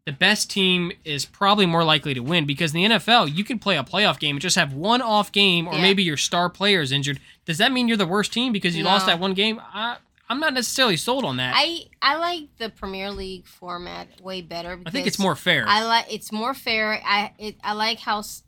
[0.05, 2.45] the best team is probably more likely to win?
[2.47, 5.31] Because in the NFL, you can play a playoff game and just have one off
[5.33, 5.83] game, or Yeah.
[5.83, 7.21] maybe your star player is injured.
[7.45, 9.61] Does that mean you're the worst team because you lost that one game?
[9.73, 9.97] I,
[10.29, 11.55] I'm not necessarily sold on that.
[11.57, 14.77] I, I like the Premier League format way better.
[14.77, 15.65] Because I think it's more fair.
[15.69, 17.01] I like it's more fair.
[17.05, 18.43] I it, I like how s-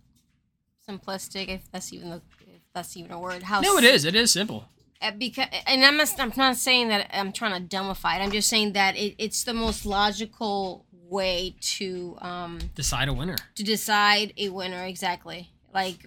[0.89, 3.43] simplistic, if that's even the if that's even a word.
[3.43, 4.05] How no, it is.
[4.05, 4.67] It is simple.
[5.03, 8.23] Uh, because and I'm not, I'm not saying that I'm trying to dumbify it.
[8.23, 13.37] I'm just saying that it, it's the most logical way to um Decide a winner.
[13.55, 15.41] to decide a winner exactly.
[15.73, 16.01] Like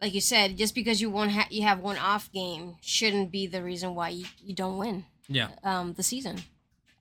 [0.00, 3.46] like you said, just because you won't ha- you have one off game shouldn't be
[3.46, 6.36] the reason why you, you don't win Yeah, um the season.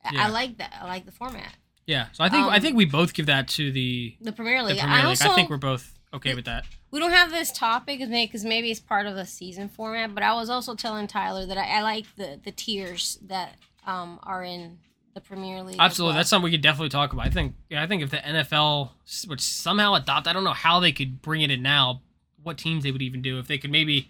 [0.04, 0.26] I- Yeah.
[0.26, 0.74] I like that.
[0.82, 1.54] I like the format.
[1.88, 2.08] yeah.
[2.14, 4.70] So I think I Um, think we both give that to the The Premier the
[4.74, 4.80] League.
[4.84, 6.66] I also I think we're both okay with that.
[6.92, 10.14] we don't have this topic because maybe it's part of the season format.
[10.14, 13.56] But I was also telling Tyler that I, I like the the tiers that
[13.88, 14.80] um are in
[15.14, 15.78] the Premier League.
[15.80, 16.18] Absolutely, well.
[16.18, 17.26] that's something we could definitely talk about.
[17.26, 18.92] I think, yeah, I think if the NFL
[19.28, 22.02] would somehow adopt, I don't know how they could bring it in now.
[22.44, 24.10] What teams they would even do if they could maybe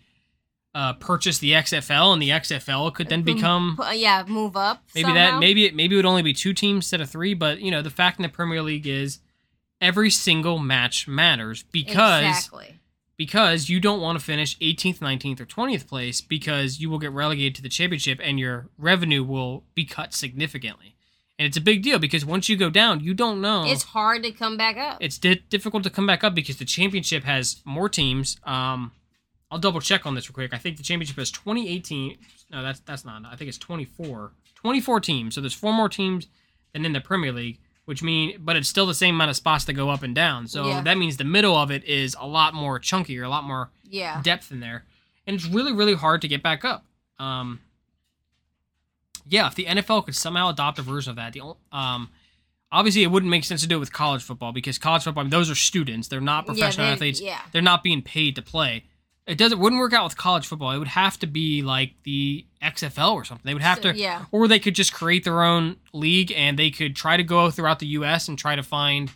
[0.74, 4.84] uh, purchase the XFL and the XFL could then become yeah move up.
[4.96, 5.32] maybe somehow.
[5.32, 7.34] that maybe it maybe it would only be two teams instead of three.
[7.34, 9.20] But you know the fact in the Premier League is
[9.82, 12.80] every single match matters because exactly.
[13.22, 17.12] Because you don't want to finish 18th, 19th, or 20th place because you will get
[17.12, 20.96] relegated to the championship and your revenue will be cut significantly.
[21.38, 23.64] And it's a big deal because once you go down, you don't know.
[23.68, 24.98] It's hard to come back up.
[25.00, 28.38] It's di- difficult to come back up because the championship has more teams.
[28.44, 28.92] Um,
[29.52, 30.52] I'll double check on this real quick.
[30.52, 32.18] I think the championship has 2018.
[32.50, 33.22] No, that's that's not.
[33.32, 34.32] I think it's 24.
[34.56, 35.36] 24 teams.
[35.36, 36.26] So there's four more teams
[36.74, 39.66] than in the Premier League, which mean, but it's still the same amount of spots
[39.66, 40.48] to go up and down.
[40.48, 40.82] So Yeah.
[40.82, 44.22] that means the middle of it is a lot more chunkier, a lot more yeah.
[44.22, 44.86] depth in there,
[45.28, 46.86] and it's really really hard to get back up.
[47.20, 47.60] Um,
[49.28, 51.42] yeah, if the NFL could somehow adopt a version of that, the
[51.72, 52.10] um,
[52.72, 55.24] obviously it wouldn't make sense to do it with college football because college football I
[55.26, 57.42] mean, those are students they're not professional they're- athletes yeah.
[57.52, 58.86] they're not being paid to play
[59.32, 62.46] it doesn't wouldn't work out with college football it would have to be like the
[62.62, 64.26] xfl or something they would have So, to yeah.
[64.32, 67.80] or they could just create their own league and they could try to go throughout
[67.80, 69.10] the us and try to find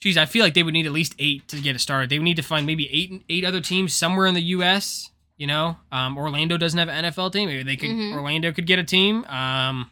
[0.00, 2.18] geez i feel like they would need at least eight to get it started they
[2.18, 5.76] would need to find maybe eight eight other teams somewhere in the us you know
[5.92, 8.14] um, orlando doesn't have an nfl team maybe they could Mhm.
[8.14, 9.90] orlando could get a team um,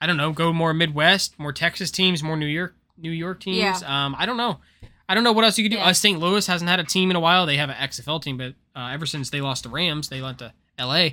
[0.00, 3.82] I don't know, go more Midwest, more Texas teams, more New York New York teams.
[3.82, 4.06] Yeah.
[4.06, 4.58] Um, I don't know.
[5.12, 5.76] I don't know what else you could do.
[5.76, 5.88] Yeah.
[5.88, 6.18] Uh, St.
[6.18, 7.44] Louis hasn't had a team in a while.
[7.44, 10.38] They have an XFL team, but uh, ever since they lost the Rams, they went
[10.38, 11.08] to LA.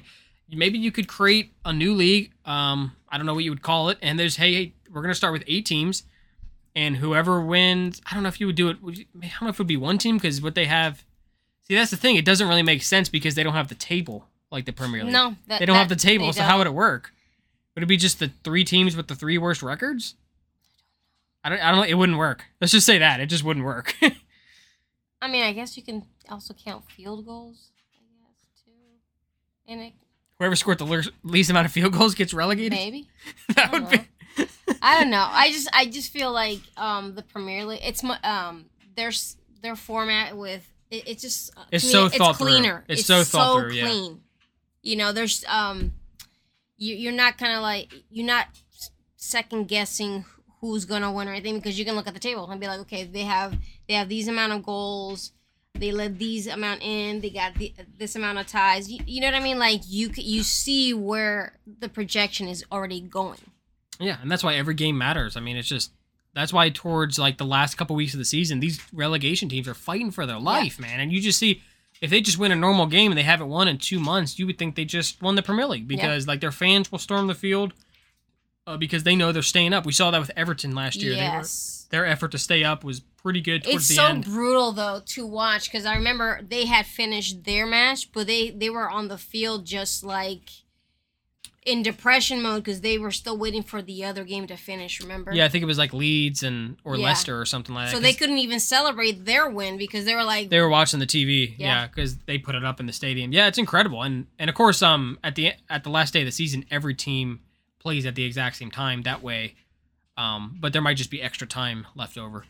[0.49, 2.31] Maybe you could create a new league.
[2.45, 3.97] Um, I don't know what you would call it.
[4.01, 6.03] And there's hey, hey, we're gonna start with eight teams,
[6.73, 8.81] and whoever wins, I don't know if you would do it.
[8.81, 11.03] Would you, I don't know if it would be one team because what they have.
[11.67, 12.15] See, that's the thing.
[12.15, 15.11] It doesn't really make sense because they don't have the table like the Premier League.
[15.11, 16.59] No, that, They don't have the table, so how don't.
[16.59, 17.13] would it work?
[17.75, 20.15] Would it be just the three teams with the three worst records?
[21.51, 21.59] I don't.
[21.65, 21.87] I don't.
[21.89, 22.45] It wouldn't work.
[22.61, 23.95] Let's just say that it just wouldn't work.
[25.21, 27.71] I mean, I guess you can also count field goals.
[27.93, 28.71] I guess too.
[29.71, 29.93] And it
[30.37, 32.71] Whoever scored the least- amount of field goals gets relegated.
[32.73, 33.09] maybe.
[33.55, 33.91] that I would don't
[34.37, 34.45] be.
[34.81, 35.27] I don't know.
[35.29, 37.81] I just I just feel like um the Premier League.
[37.83, 39.11] It's um their
[39.61, 42.47] their format with it, it's just uh, It's to so me, thought it's through.
[42.47, 42.85] cleaner.
[42.87, 43.85] It's so thought through, yeah.
[43.87, 44.21] clean.
[44.81, 45.91] You know, there's um
[46.77, 48.47] you you're not kind of like you're not
[49.17, 50.23] second guessing
[50.61, 52.79] who's gonna win or anything because you can look at the table and be like,
[52.81, 55.31] okay, they have they have these amount of goals.
[55.75, 57.21] They let these amount in.
[57.21, 58.91] They got the, this amount of ties.
[58.91, 59.59] You, you know what I mean?
[59.59, 63.39] Like you you see where the projection is already going.
[63.99, 65.35] Yeah, and that's why every game matters.
[65.35, 65.91] I mean, it's just
[66.33, 69.73] that's why towards like the last couple weeks of the season, these relegation teams are
[69.73, 70.99] fighting for their life, man.
[70.99, 71.61] And you just see
[72.01, 74.45] if they just win a normal game and they haven't won in two months, you
[74.45, 77.35] would think they just won the Premier League because like their fans will storm the
[77.35, 77.73] field
[78.69, 79.85] uh, because they know they're staying up.
[79.85, 81.11] We saw that with Everton last year.
[81.15, 81.87] They were, Yes.
[81.89, 84.23] their effort to stay up was pretty good towards It's the so end.
[84.25, 88.69] brutal though to watch because I remember they had finished their match, but they they
[88.69, 90.49] were on the field just like
[91.65, 95.01] in depression mode because they were still waiting for the other game to finish.
[95.01, 95.33] Remember?
[95.33, 97.05] Yeah, I think it was like Leeds and or Yeah.
[97.07, 97.95] Leicester or something like that.
[97.95, 101.05] So they couldn't even celebrate their win because they were like, they were watching the
[101.05, 101.55] TV.
[101.57, 101.67] Yeah.
[101.81, 103.33] Yeah, because they put it up in the stadium.
[103.33, 104.01] Yeah, it's incredible.
[104.03, 106.95] And and of course, um, at the at the last day of the season, every
[106.95, 107.41] team
[107.79, 109.01] plays at the exact same time.
[109.03, 109.55] That way,
[110.17, 112.45] um, but there might just be extra time left over.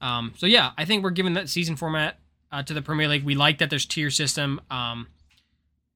[0.00, 2.18] Um, so yeah, I think we're giving that season format
[2.52, 3.24] uh, to the Premier League.
[3.24, 4.60] We like that there's tier system.
[4.70, 5.08] Um,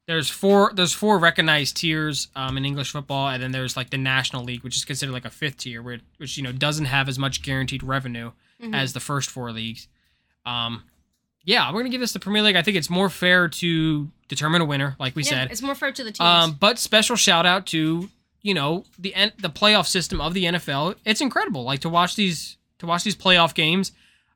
[0.08, 3.98] there's four there's four recognized tiers um, in English football, and then there's like the
[3.98, 7.08] National League, which is considered like a fifth tier, where, which you know doesn't have
[7.08, 8.74] as much guaranteed revenue Mhm.
[8.74, 9.86] as the first four leagues.
[10.44, 10.82] Um,
[11.44, 12.56] yeah, we're gonna give this the Premier League.
[12.56, 15.50] I think it's more fair to determine a winner, like we Yeah, said.
[15.52, 16.20] it's more fair to the teams.
[16.20, 18.08] Um, but special shout out to
[18.42, 20.96] you know the N- the playoff system of the NFL.
[21.04, 21.64] It's incredible.
[21.64, 23.92] Like to watch these to watch these playoff games.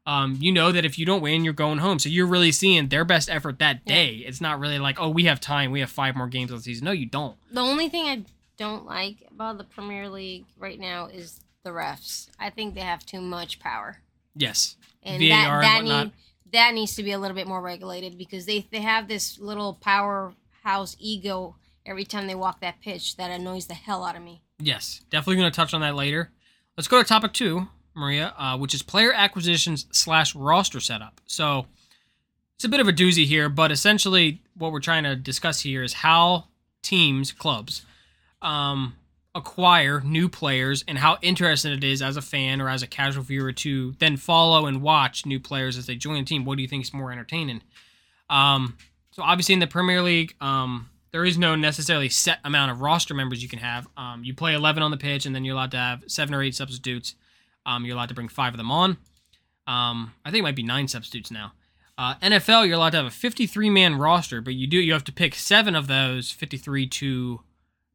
[0.07, 1.99] Um, you know that if you don't win, you're going home.
[1.99, 3.95] So you're really seeing their best effort that Yeah.
[3.95, 4.09] day.
[4.19, 5.73] It's not really like, oh, we have time.
[5.73, 6.85] We have five more games the season.
[6.85, 7.37] No, you don't.
[7.53, 8.23] the only thing I
[8.57, 12.29] don't like about the Premier League right now is the refs.
[12.39, 13.99] I think they have too much power.
[14.37, 14.77] Yes.
[15.03, 16.05] and VAR and that that whatnot.
[16.07, 16.13] need
[16.53, 19.75] that needs to be a little bit more regulated because they they have this little
[19.81, 24.43] powerhouse ego every time they walk that pitch that annoys the hell out of me.
[24.59, 26.31] Yes, definitely going to touch on that later.
[26.77, 31.21] Let's go to topic two, Maria, uh, which is player acquisitions slash roster setup.
[31.27, 31.67] So
[32.57, 35.83] it's a bit of a doozy here, but essentially what we're trying to discuss here
[35.83, 36.47] is how
[36.83, 37.85] teams, clubs,
[38.43, 38.95] um,
[39.35, 43.23] acquire new players and how interesting it is as a fan or as a casual
[43.23, 46.45] viewer to then follow and watch new players as they join the team.
[46.45, 47.61] What do you think is more entertaining?
[48.31, 48.79] Um,
[49.11, 53.15] so obviously in the Premier League, um, there is no necessarily set amount of roster
[53.15, 53.89] members you can have.
[53.97, 56.43] Um, you play 11 on the pitch, and then you're allowed to have seven or
[56.43, 57.15] eight substitutes.
[57.65, 58.99] Um, you're allowed to bring five of them on.
[59.67, 61.53] Um, I think it might be nine substitutes now.
[61.99, 65.05] Uh, NFL, you're allowed to have a 53 man roster, but you do you have
[65.05, 67.41] to pick seven of those 53 to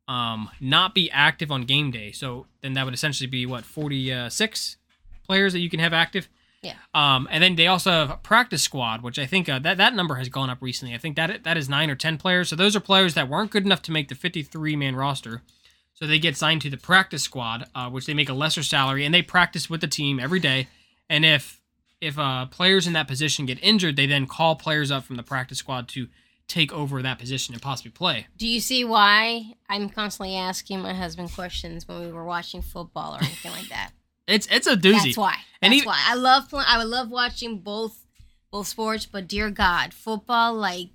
[0.07, 2.11] um, not be active on game day.
[2.11, 4.77] So then that would essentially be what 46
[5.25, 6.27] players that you can have active.
[6.61, 6.75] Yeah.
[6.93, 9.95] Um, and then they also have a practice squad, which I think uh, that that
[9.95, 10.93] number has gone up recently.
[10.93, 12.49] I think that that is nine or ten players.
[12.49, 15.41] So those are players that weren't good enough to make the 53 man roster.
[15.93, 19.05] So they get signed to the practice squad, uh, which they make a lesser salary,
[19.05, 20.67] and they practice with the team every day.
[21.09, 21.61] And if
[21.99, 25.23] if uh, players in that position get injured, they then call players up from the
[25.23, 26.07] practice squad to
[26.47, 28.27] take over that position and possibly play.
[28.37, 33.15] Do you see why I'm constantly asking my husband questions when we were watching football
[33.15, 33.91] or anything like that?
[34.27, 35.03] It's it's a doozy.
[35.05, 35.35] That's why.
[35.61, 36.65] That's even- why I love playing.
[36.67, 37.97] I would love watching both
[38.51, 40.89] both sports, but dear God, football like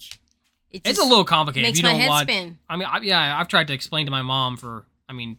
[0.71, 1.69] it It's a little complicated.
[1.69, 2.59] makes if you my don't head watch, spin.
[2.69, 5.39] I mean, I, yeah, I've tried to explain to my mom for, I mean,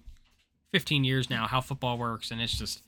[0.71, 2.81] 15 years now how football works, and it's just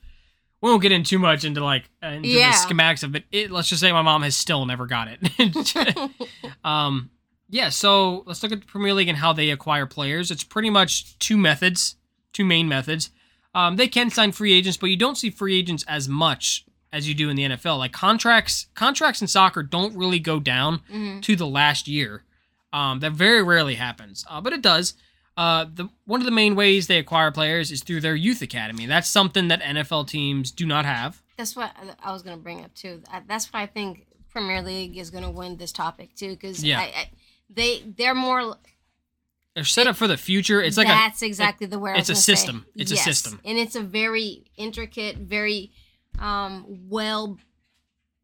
[0.60, 2.50] we won't get in too much into like uh, into Yeah.
[2.50, 3.24] the schematics of it.
[3.32, 3.50] it.
[3.50, 6.10] Let's just say my mom has still never got it.
[6.64, 7.10] um,
[7.48, 7.68] yeah.
[7.68, 10.30] So let's look at the Premier League and how they acquire players.
[10.30, 11.96] It's pretty much two methods,
[12.32, 13.10] two main methods.
[13.54, 17.08] Um, they can sign free agents, but you don't see free agents as much as
[17.08, 17.78] you do in the NFL.
[17.78, 21.22] Like contracts, contracts in soccer don't really go down Mhm.
[21.22, 22.24] to the last year.
[22.72, 24.94] Um, that very rarely happens, uh, but it does.
[25.36, 28.86] Uh, the one of the main ways they acquire players is through their youth academy.
[28.86, 31.20] That's something that NFL teams do not have.
[31.36, 33.02] That's what I was gonna bring up too.
[33.26, 36.78] That's why I think Premier League is gonna win this topic too, because Yeah.
[36.80, 37.10] I, I,
[37.48, 38.56] they they're more.
[39.54, 40.62] They're set up for the future.
[40.62, 41.96] It's like a that's exactly the word.
[41.96, 42.34] It's a gonna say.
[42.34, 42.66] system.
[42.76, 43.40] It's a system.
[43.44, 45.72] and it's a very intricate, very
[46.18, 47.38] um, well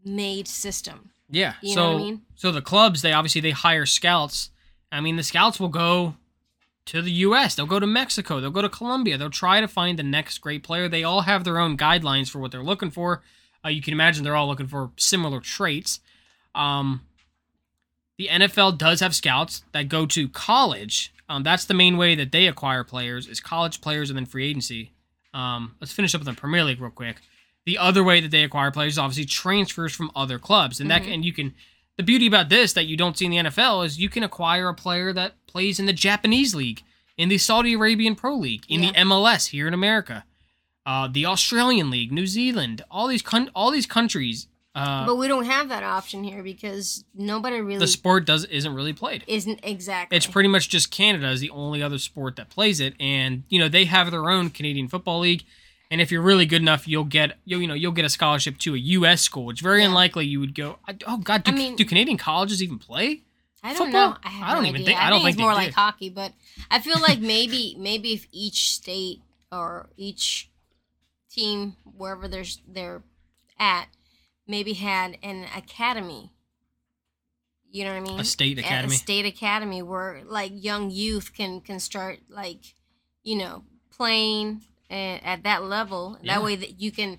[0.05, 1.11] made system.
[1.29, 1.55] yeah.
[1.63, 2.23] You so know what I mean?
[2.37, 4.51] so the clubs they obviously they hire scouts.
[4.93, 6.15] I mean the scouts will go
[6.87, 7.57] to the U.S.
[7.57, 8.41] They'll go to Mexico.
[8.41, 9.19] They'll go to Colombia.
[9.19, 10.89] They'll try to find the next great player.
[10.89, 13.23] They all have their own guidelines for what they're looking for.
[13.65, 15.99] Uh, you can imagine they're all looking for similar traits.
[16.55, 17.03] Um,
[18.17, 21.13] the NFL does have scouts that go to college.
[21.29, 24.49] Um, that's the main way that they acquire players is college players and then free
[24.49, 24.93] agency.
[25.35, 27.17] Um, let's finish up with the Premier League real quick.
[27.65, 31.03] The other way that they acquire players is obviously transfers from other clubs, and that
[31.03, 31.15] Mhm.
[31.15, 31.55] and you can.
[31.97, 34.69] The beauty about this that you don't see in the NFL is you can acquire
[34.69, 36.83] a player that plays in the Japanese league,
[37.17, 40.25] in the Saudi Arabian Pro League, in the MLS here in America,
[40.85, 44.47] uh, the Australian League, New Zealand, all these con- all these countries.
[44.77, 48.75] Uh, but we don't have that option here because nobody really the sport does isn't
[48.75, 49.25] really played.
[49.27, 50.17] isn't exactly.
[50.17, 53.59] It's pretty much just Canada is the only other sport that plays it, and you
[53.59, 55.45] know they have their own Canadian Football League.
[55.91, 58.59] And if you're really good enough, you'll get you'll, you know you'll get a scholarship
[58.59, 59.23] to a U.S.
[59.23, 59.51] school.
[59.51, 59.89] It's very Yeah.
[59.89, 60.79] unlikely you would go.
[61.07, 63.23] Oh God, do, I mean- do Canadian colleges even play?
[63.63, 64.11] I don't football?
[64.11, 64.17] know.
[64.23, 64.87] I, have I don't no even idea.
[64.95, 66.33] think- I don't it's think they more like hockey, but
[66.71, 70.51] I feel like maybe maybe if each state or each
[71.31, 73.03] team wherever they're they're
[73.59, 73.87] at
[74.47, 76.33] maybe had an academy.
[77.71, 78.21] You know what I mean?
[78.21, 78.95] A state academy.
[78.95, 82.75] A state academy where like young youth can can start like
[83.23, 86.19] you know playing at, at that level.
[86.23, 86.35] Yeah.
[86.37, 87.19] That way that you can.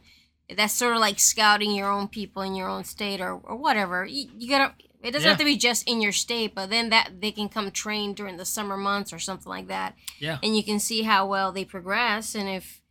[0.56, 4.06] That's sort of like scouting your own people in your own state or, or whatever.
[4.06, 4.74] You, you gotta.
[5.04, 7.70] It doesn't have to be just in your state, but then that they can come
[7.70, 11.28] train during the summer months or something like that, Yeah, and you can see how
[11.28, 12.82] well they progress and if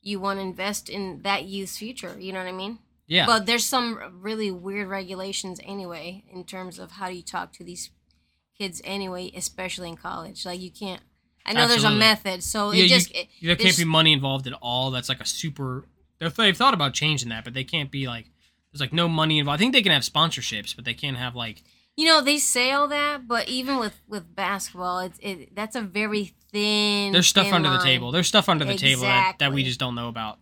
[0.00, 2.16] you want to invest in that youth's future.
[2.18, 2.78] You know what I mean?
[3.08, 3.26] Yeah.
[3.26, 7.64] But there's some really weird regulations anyway in terms of how do you talk to
[7.64, 7.90] these
[8.56, 10.44] kids anyway, especially in college.
[10.46, 11.00] Like you can't.
[11.46, 14.12] I know there's a method, so Yeah, it you- just it, there can't be money
[14.12, 14.90] involved at all.
[14.90, 15.86] That's like a super.
[16.20, 18.26] They've, thought about changing that, but they can't be like.
[18.70, 19.58] There's like no money involved.
[19.58, 21.62] I think they can have sponsorships, but they can't have like.
[21.96, 25.80] you know they say all that, but even with with basketball, it's it that's a
[25.80, 27.12] very thin.
[27.12, 28.12] There's stuff thin under the table.
[28.12, 30.38] There's stuff under the table that, that we just don't know about.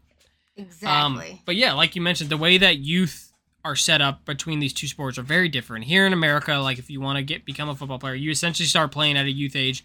[0.57, 1.33] Exactly.
[1.33, 3.33] Um, but yeah, like you mentioned, the way that youth
[3.65, 5.85] are set up between these two sports are very different.
[5.85, 8.67] Here in America, like if you want to get become a football player, you essentially
[8.67, 9.85] start playing at a youth age,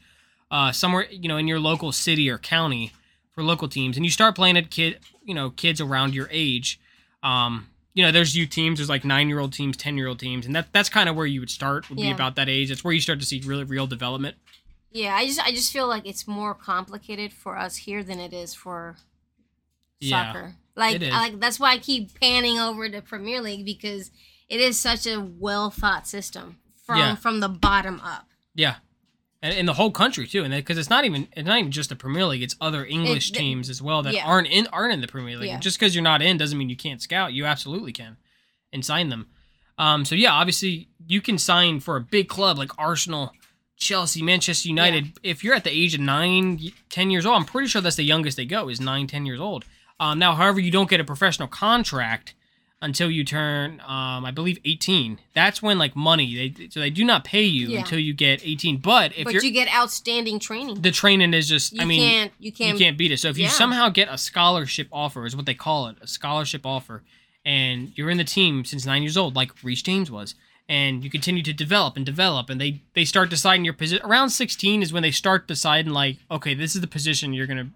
[0.52, 2.94] uh, somewhere you know in your local city or county
[3.34, 6.80] for local teams, and you start playing at kid, you know, kids around your age.
[7.24, 10.20] Um, you know, there's youth teams, there's like nine year old teams, ten year old
[10.20, 11.90] teams, and that that's kind of where you would start.
[11.90, 12.70] Would be about that age.
[12.70, 14.36] That's where you start to see really real development.
[14.92, 18.32] yeah, I just I just feel like it's more complicated for us here than it
[18.32, 18.96] is for
[20.02, 20.56] Yeah, soccer.
[20.76, 24.12] Like it like that's why I keep panning over to Premier League because
[24.50, 27.16] it is such a well thought system from Yeah.
[27.16, 28.28] from the bottom up.
[28.56, 28.76] Yeah.
[29.44, 31.90] And in the whole country too, and because it's not even it's not even just
[31.90, 34.26] the Premier League; it's other English the- teams as well that yeah.
[34.26, 35.50] aren't in aren't in the Premier League.
[35.50, 35.60] Yeah.
[35.60, 37.34] Just because you're not in doesn't mean you can't scout.
[37.34, 38.18] You absolutely can,
[38.72, 39.28] and sign them.
[39.80, 43.32] Um, so yeah, obviously you can sign for a big club like Arsenal,
[43.78, 45.14] Chelsea, Manchester United.
[45.24, 46.60] If you're at the age of nine,
[46.90, 49.40] 10 years old, I'm pretty sure that's the youngest they go is nine, 10 years
[49.40, 49.66] old.
[50.02, 52.34] Um, now, however, you don't get a professional contract
[52.82, 55.20] until you turn, um, I believe, 18.
[55.36, 56.34] That's when like money.
[56.58, 57.80] They so they do not pay you Yeah.
[57.82, 58.78] until you get 18.
[58.78, 60.82] But if but you get outstanding training.
[60.82, 63.18] the training is just, You I mean, can't you can't, you can't beat it.
[63.18, 66.66] So if you somehow get a scholarship offer, is what they call it, a scholarship
[66.66, 67.04] offer,
[67.46, 70.34] and you're in the team since nine years old, like Reece James was,
[70.68, 74.04] and you continue to develop and develop, and they they start deciding your position.
[74.04, 77.70] Around 16 is when they start deciding like, okay, this is the position you're gonna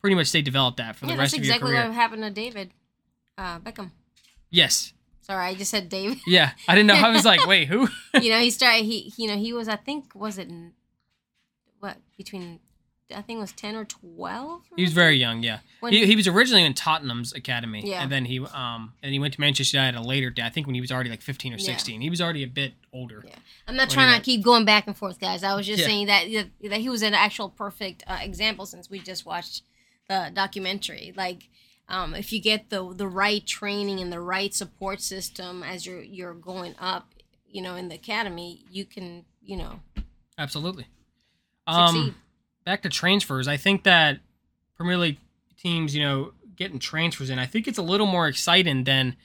[0.00, 1.72] pretty much stay developed at for yeah, the rest exactly of your career.
[1.74, 2.70] That's exactly what happened to David
[3.36, 3.90] uh, Beckham.
[4.50, 4.92] Yes.
[5.20, 6.18] Sorry, I just said David.
[6.26, 6.52] Yeah.
[6.66, 6.94] I didn't know.
[6.94, 7.88] I was like, wait, who?
[8.20, 8.84] you know, he started.
[8.84, 9.68] He, you know, he was.
[9.68, 10.48] I think was it
[11.80, 12.60] what between.
[13.10, 14.62] I think it was ten or twelve.
[14.76, 15.42] He was very young.
[15.42, 15.60] Yeah.
[15.80, 18.02] When- He, he was originally in Tottenham's academy, Yeah.
[18.02, 20.44] and then he um and he went to Manchester United at a later date.
[20.44, 21.64] I think when he was already like 15 or Yeah.
[21.64, 22.02] 16.
[22.02, 23.24] He was already a bit older.
[23.26, 23.34] Yeah.
[23.66, 25.42] I'm not trying to went- keep going back and forth, guys.
[25.42, 25.86] I was just Yeah.
[25.86, 26.26] saying that
[26.64, 29.62] that he was an actual perfect uh, example since we just watched
[30.08, 31.12] the documentary.
[31.16, 31.48] Like,
[31.88, 36.02] um, if you get the the right training and the right support system as you're
[36.02, 37.14] you're going up,
[37.46, 39.80] you know, in the academy, you can, you know,
[40.36, 40.86] Absolutely.
[41.68, 41.98] succeed.
[41.98, 42.14] Um,
[42.64, 43.48] back to transfers.
[43.48, 44.20] I think that
[44.76, 45.18] Premier League
[45.56, 49.16] teams, you know, getting transfers in, I think it's a little more exciting than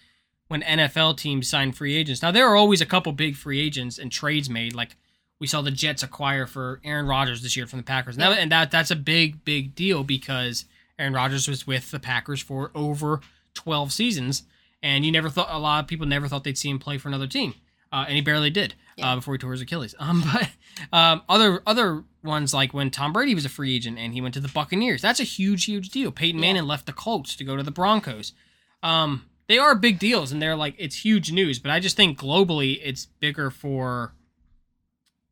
[0.47, 2.21] when NFL teams sign free agents.
[2.21, 4.95] Now there are always a couple big free agents and trades made, like
[5.39, 8.15] we saw the Jets acquire for Aaron Rodgers this year from the Packers.
[8.15, 10.63] And, that, and that that's a big big deal because
[10.99, 13.19] Aaron Rodgers was with the Packers for over
[13.55, 14.43] 12 seasons
[14.81, 17.07] and you never thought a lot of people never thought they'd see him play for
[17.07, 17.53] another team.
[17.91, 19.11] Uh, and he barely did Yeah.
[19.11, 19.93] uh, before he tore his Achilles.
[19.99, 20.49] Um, but
[20.91, 24.33] um, other other ones like when Tom Brady was a free agent and he went
[24.33, 25.01] to the Buccaneers.
[25.01, 26.11] That's a huge, huge deal.
[26.11, 26.47] Peyton Yeah.
[26.47, 28.33] Manning left the Colts to go to the Broncos.
[28.81, 31.59] Um, they are big deals and they're like it's huge news.
[31.59, 34.13] But I just think globally it's bigger for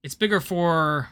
[0.03, 1.09] it's bigger for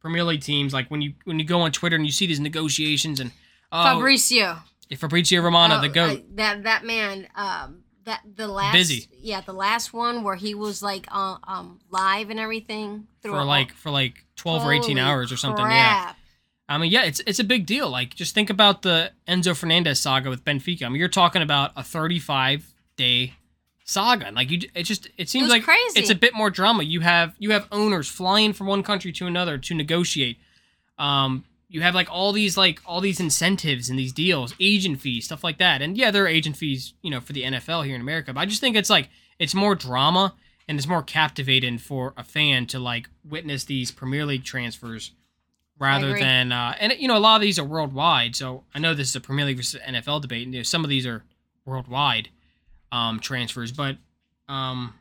[0.00, 0.72] Premier League teams.
[0.72, 3.32] Like when you when you go on Twitter and you see these negotiations and
[3.72, 4.58] oh, Fabrizio.
[4.96, 6.10] Fabrizio Romano, Oh, the goat.
[6.18, 7.28] I- that that man.
[7.34, 9.06] Um, that the last Busy.
[9.20, 13.72] Yeah, the last one where he was like uh, um live and everything for like
[13.74, 16.12] for like 12 or 18 hours or something yeah
[16.68, 19.98] i mean yeah it's it's a big deal like just think about the enzo fernandez
[20.00, 23.34] saga with benfica i mean you're talking about a 35 day
[23.84, 25.98] saga like you it just it seems was like crazy.
[25.98, 29.26] it's a bit more drama you have you have owners flying from one country to
[29.26, 30.38] another to negotiate
[30.98, 35.26] um you have like all these like all these incentives and these deals agent fees
[35.26, 35.82] stuff like that.
[35.82, 38.40] And yeah there are agent fees you know for the nfl here in america but
[38.40, 39.08] i just think it's like
[39.38, 40.34] it's more drama
[40.66, 45.12] and it's more captivating for a fan to like witness these premier league transfers
[45.78, 48.94] rather than uh and you know a lot of these are worldwide so i know
[48.94, 51.22] this is a premier league versus nfl debate and you know, some of these are
[51.64, 52.28] worldwide
[52.90, 53.96] um transfers but
[54.48, 54.94] um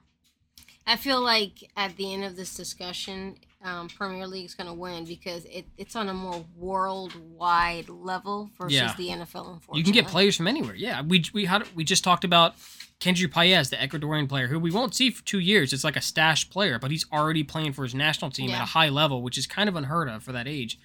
[0.90, 5.04] I feel like at the end of this discussion, um, Premier League's going to win
[5.06, 8.94] because it, it's on a more worldwide level versus Yeah.
[8.98, 9.54] the NFL.
[9.54, 10.76] Unfortunately, You can get players from anywhere.
[10.76, 12.56] Yeah, we we had we just talked about
[13.00, 15.74] Kendry Paez, the Ecuadorian player, who we won't see for two years.
[15.74, 18.66] It's like a stash player, but he's already playing for his national team at a
[18.66, 20.80] high level, which is kind of unheard of for that age.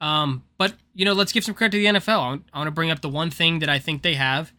[0.00, 2.42] Um, but you know, let's give some credit to the NFL.
[2.52, 4.52] I want to bring up the one thing that I think they have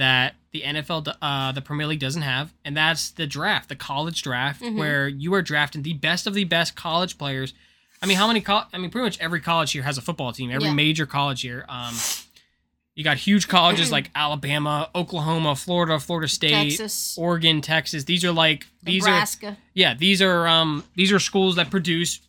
[0.00, 4.22] that the NFL, uh, the Premier League doesn't have, and that's the draft, the college
[4.22, 4.76] draft, Mhm.
[4.76, 7.54] where you are drafting the best of the best college players.
[8.02, 8.40] I mean, how many?
[8.40, 10.50] Co- I mean, pretty much every college here has a football team.
[10.50, 10.74] Every Yeah.
[10.74, 11.64] major college here.
[11.68, 11.94] Um,
[12.94, 18.04] you got huge colleges like Alabama, Oklahoma, Florida, Florida State, Texas, Oregon, Texas.
[18.04, 19.24] These are like these are
[19.74, 22.20] yeah these are um these are schools that produce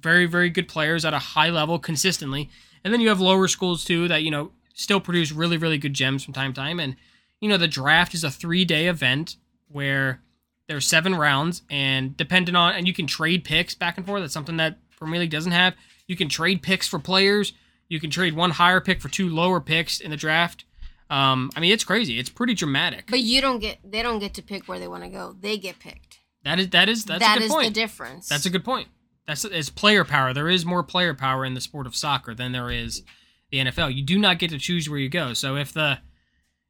[0.00, 2.50] very very good players at a high level consistently,
[2.82, 5.94] and then you have lower schools too that you know still produce really really good
[5.94, 6.80] gems from time to time.
[6.80, 6.96] And
[7.40, 9.36] you know the draft is a three day event
[9.68, 10.20] where
[10.68, 14.22] there's seven rounds, and depending on and you can trade picks back and forth.
[14.22, 15.74] That's something that Premier League doesn't have.
[16.06, 17.52] You can trade picks for players.
[17.88, 20.64] You can trade one higher pick for two lower picks in the draft.
[21.08, 22.20] Um, I mean, it's crazy.
[22.20, 23.06] It's pretty dramatic.
[23.10, 25.34] But you don't get they don't get to pick where they want to go.
[25.40, 26.18] They get picked.
[26.44, 27.74] That is that is that's That a good is point.
[27.74, 28.28] the difference.
[28.28, 28.88] That's a good point.
[29.26, 30.32] That's it's player power.
[30.32, 33.02] There is more player power in the sport of soccer than there is
[33.50, 33.94] the NFL.
[33.94, 35.32] You do not get to choose where you go.
[35.34, 35.98] So if the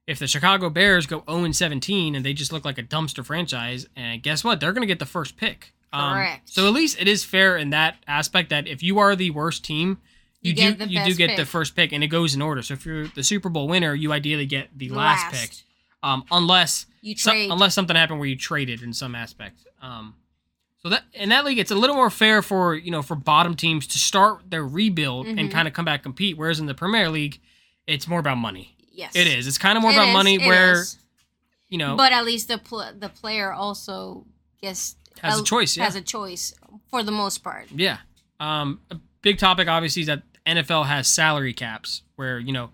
[0.07, 3.87] if the Chicago Bears go 0 17 and they just look like a dumpster franchise,
[3.97, 4.61] and guess what?
[4.61, 5.73] They're going to get the first pick.
[5.93, 6.49] Um, Correct.
[6.49, 9.65] So at least it is fair in that aspect that if you are the worst
[9.65, 9.99] team,
[10.43, 12.41] you, You do get the you do get the first pick, and it goes in
[12.43, 12.63] order.
[12.63, 15.51] So if you're the Super Bowl winner, you ideally get the last, pick,
[16.03, 17.51] um, unless You trade.
[17.51, 19.67] unless something happened where you traded in some aspect.
[19.83, 20.15] Um,
[20.83, 23.55] so that in that league, it's a little more fair for you know for bottom
[23.55, 25.51] teams to start their rebuild and Mhm.
[25.53, 26.39] kind of come back compete.
[26.39, 27.39] Whereas in the Premier League,
[27.87, 28.77] it's more about money.
[28.91, 29.47] Yes, It is.
[29.47, 30.39] It's kind of more It about is, money.
[30.39, 30.99] Where is.
[31.69, 34.27] you know But at least the pl- the player also
[34.61, 35.77] gets has a choice.
[35.77, 35.85] Yeah.
[35.85, 36.55] has a choice
[36.89, 37.67] for the most part.
[37.71, 37.99] Yeah.
[38.39, 42.71] Um, a big topic obviously is that NFL has salary caps where, you know,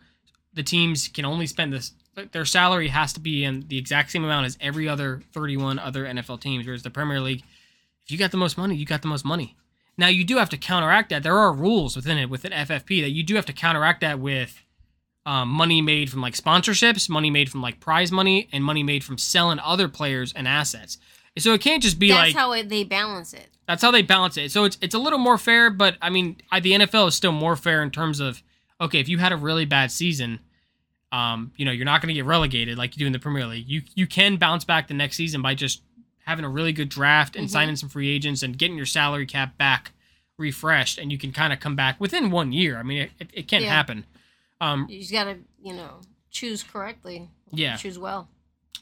[0.54, 1.92] the teams can only spend this
[2.32, 6.06] their salary has to be in the exact same amount as every other 31 other
[6.06, 7.42] NFL teams whereas the Premier League
[8.04, 9.56] if you got the most money, you got the most money.
[9.98, 11.22] Now you do have to counteract that.
[11.24, 14.62] There are rules within it within FFP that you do have to counteract that with
[15.26, 19.04] um, money made from like sponsorships, money made from like prize money, and money made
[19.04, 20.96] from selling other players and assets.
[21.38, 23.48] So it can't just be That's like how it, they balance it.
[23.66, 24.50] that's how they balance it.
[24.52, 27.32] So it's it's a little more fair, but I mean, I, the NFL is still
[27.32, 28.42] more fair in terms of
[28.80, 30.38] okay, if you had a really bad season,
[31.12, 33.46] um, you know, you're not going to get relegated like you do in the Premier
[33.46, 33.68] League.
[33.68, 35.82] You you can bounce back the next season by just
[36.24, 37.50] having a really good draft and Mhm.
[37.50, 39.92] signing some free agents and getting your salary cap back
[40.38, 42.78] refreshed, and you can kind of come back within one year.
[42.78, 43.68] I mean, it, it, it can Yeah.
[43.74, 44.04] happen.
[44.60, 46.00] Um, You just gotta you know
[46.30, 47.30] choose correctly.
[47.52, 47.76] Yeah.
[47.76, 48.28] choose well.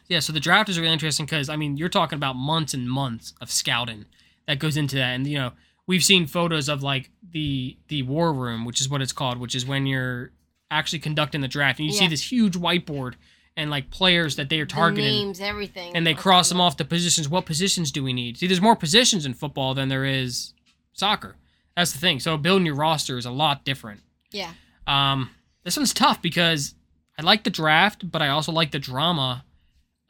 [0.09, 2.89] Yeah, so the draft is really interesting because I mean you're talking about months and
[2.91, 4.05] months of scouting
[4.47, 5.53] that goes into that, and you know
[5.87, 9.55] we've seen photos of like the the war room, which is what it's called, which
[9.55, 10.31] is when you're
[10.71, 13.15] actually conducting the draft, and you see this huge whiteboard
[13.57, 15.95] and like players that they are The targeting, names, everything.
[15.97, 17.29] and they cross them off the positions.
[17.29, 18.37] What positions do we need?
[18.39, 20.53] See, there's more positions in football than there is
[20.93, 21.37] soccer.
[21.77, 22.19] That's the thing.
[22.21, 24.01] So building your roster is a lot different.
[24.33, 24.51] Yeah.
[24.89, 25.31] Um,
[25.65, 26.75] this one's tough because
[27.19, 29.45] I like the draft, but I also like the drama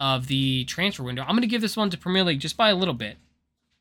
[0.01, 1.23] of the transfer window.
[1.23, 3.17] I'm going to give this one to Premier League just by a little bit,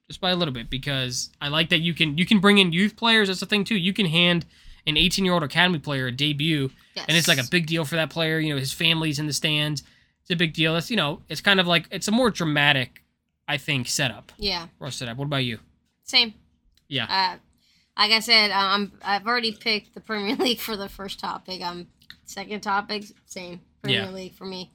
[0.08, 2.72] just by a little bit, because I like that you can you can bring in
[2.72, 3.28] youth players.
[3.28, 3.76] That's the thing too.
[3.76, 4.46] You can hand
[4.86, 7.06] an 18 year old academy player a debut, Yes.
[7.08, 8.38] and it's like a big deal for that player.
[8.40, 9.82] You know, his family's in the stands.
[10.22, 10.74] It's a big deal.
[10.74, 13.02] That's you know, it's kind of like it's a more dramatic,
[13.48, 14.32] I think, setup.
[14.38, 14.68] Yeah.
[14.80, 15.18] Or setup.
[15.18, 15.60] What about you?
[16.04, 16.34] Same.
[16.88, 17.06] Yeah.
[17.10, 17.38] Uh,
[17.98, 21.62] like I said, I'm I've already picked the Premier League for the first topic.
[21.62, 21.88] Um,
[22.26, 24.10] second topic, same Premier Yeah.
[24.12, 24.72] League for me.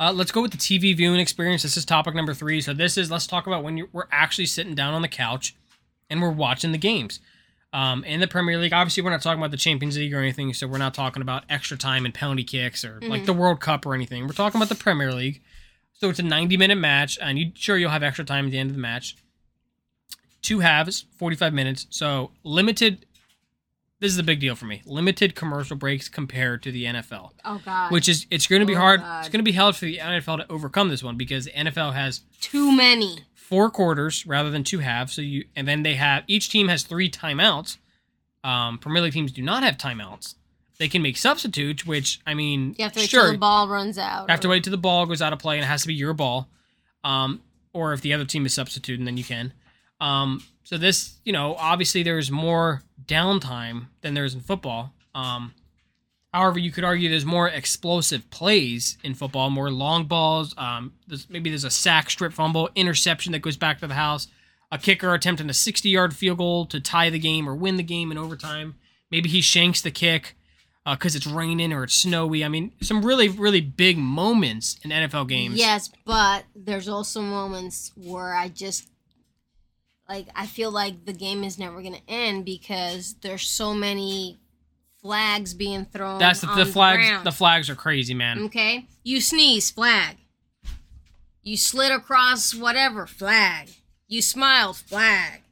[0.00, 1.62] Uh, let's go with the TV viewing experience.
[1.62, 2.60] This is topic number three.
[2.60, 5.54] So this is let's talk about when you're, we're actually sitting down on the couch
[6.10, 7.20] and we're watching the games.
[7.74, 10.52] Um, in the Premier League, obviously, we're not talking about the Champions League or anything,
[10.52, 13.26] so we're not talking about extra time and penalty kicks or like Mhm.
[13.26, 14.26] the World Cup or anything.
[14.26, 15.40] We're talking about the Premier League.
[15.94, 18.58] So it's a 90 minute match, and you sure you'll have extra time at the
[18.58, 19.16] end of the match.
[20.42, 21.86] Two halves, 45 minutes.
[21.90, 23.06] So limited.
[24.00, 24.82] This is a big deal for me.
[24.84, 27.92] Limited commercial breaks compared to the NFL Oh God.
[27.92, 29.00] which is it's going to be Oh, hard.
[29.00, 29.20] God.
[29.20, 31.94] It's going to be hard for the NFL to overcome this one because the NFL
[31.94, 33.18] has too many.
[33.34, 35.12] four quarters rather than two halves.
[35.12, 37.76] So you and then they have each team has three timeouts.
[38.42, 40.34] Um, Premier League teams do not have timeouts.
[40.78, 43.68] They can make substitutes, which I mean, You have to wait sure, till the ball
[43.68, 44.22] runs out.
[44.26, 45.86] you have to wait till the ball goes out of play and it has to
[45.88, 46.48] be your ball.
[47.04, 47.40] Um,
[47.72, 49.52] or if the other team is substituting, then you can.
[50.02, 54.92] Um, so this, you know, obviously there's more downtime than there is in football.
[55.14, 55.54] Um,
[56.34, 60.54] however, you could argue there's more explosive plays in football, more long balls.
[60.58, 64.26] Um, there's, maybe there's a sack, strip fumble, interception that goes back to the house,
[64.72, 68.10] a kicker attempting a 60-yard field goal to tie the game or win the game
[68.10, 68.74] in overtime.
[69.10, 70.34] Maybe he shanks the kick
[70.84, 72.44] because it's raining or it's snowy.
[72.44, 75.56] I mean, some really, really big moments in NFL games.
[75.56, 78.88] Yes, but there's also moments where I just
[80.08, 84.38] like I feel like the game is never gonna end because there's so many
[85.00, 86.18] flags being thrown.
[86.18, 87.06] That's the, the flags.
[87.06, 87.26] ground.
[87.26, 88.44] The flags are crazy, man.
[88.44, 90.16] Okay, you sneeze, flag.
[91.42, 93.68] You slid across whatever, flag.
[94.06, 95.42] You smiled, flag.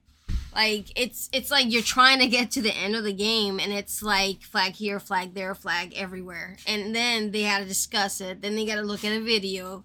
[0.54, 3.72] Like it's it's like you're trying to get to the end of the game, and
[3.72, 8.42] it's like flag here, flag there, flag everywhere, and then they had to discuss it.
[8.42, 9.84] Then they got to look at a video.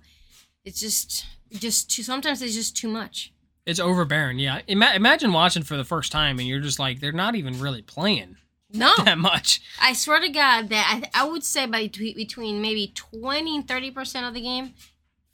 [0.63, 2.01] It's just just too.
[2.01, 3.32] Sometimes it's just too much.
[3.66, 4.39] It's overbearing.
[4.39, 4.61] Yeah.
[4.68, 7.82] Ima- imagine watching for the first time and you're just like, they're not even really
[7.82, 8.38] playing
[8.72, 9.61] No, that much.
[9.82, 13.68] I swear to God that I, I would say by between, between maybe twenty and
[13.68, 14.74] thirty percent of the game,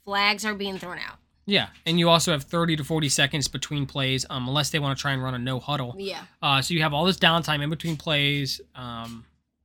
[0.04, 1.16] flags are being thrown out.
[1.44, 4.96] Yeah, and you also have 30 to 40 seconds between plays, um, unless they want
[4.96, 5.96] to try and run a no huddle.
[5.98, 6.20] Yeah.
[6.40, 9.24] Uh, so you have all this downtime in between plays, um,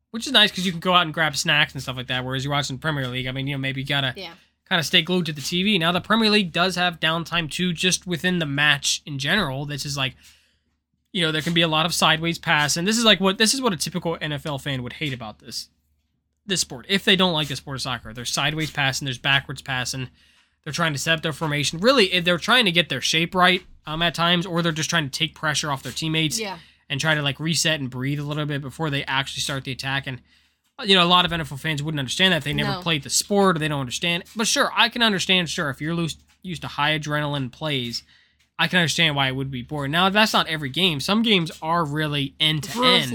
[0.09, 2.25] which is nice because you can go out and grab snacks and stuff like that.
[2.25, 4.33] Whereas you're watching Premier League, I mean, you know, maybe you gotta Yeah.
[4.67, 5.79] Kind of stay glued to the TV.
[5.79, 9.65] Now the Premier League does have downtime too, just within the match in general.
[9.65, 10.15] This is like,
[11.13, 13.37] you know, there can be a lot of sideways pass, and this is like what
[13.37, 15.69] this is what a typical NFL fan would hate about this
[16.45, 18.13] this sport if they don't like the sport of soccer.
[18.13, 20.09] There's sideways passing, there's backwards passing.
[20.63, 21.79] They're trying to set up their formation.
[21.79, 24.89] Really, if they're trying to get their shape right um, at times, or they're just
[24.89, 26.57] trying to take pressure off their teammates Yeah.
[26.89, 29.71] and try to like reset and breathe a little bit before they actually start the
[29.71, 30.07] attack.
[30.07, 30.21] And
[30.85, 32.81] you know, a lot of NFL fans wouldn't understand that they never No.
[32.81, 34.23] played the sport or they don't understand.
[34.35, 35.49] But sure, I can understand.
[35.49, 38.03] Sure, if you're loose, used to high adrenaline plays,
[38.59, 39.91] I can understand why it would be boring.
[39.91, 40.99] Now, that's not every game.
[40.99, 43.13] Some games are really end to end,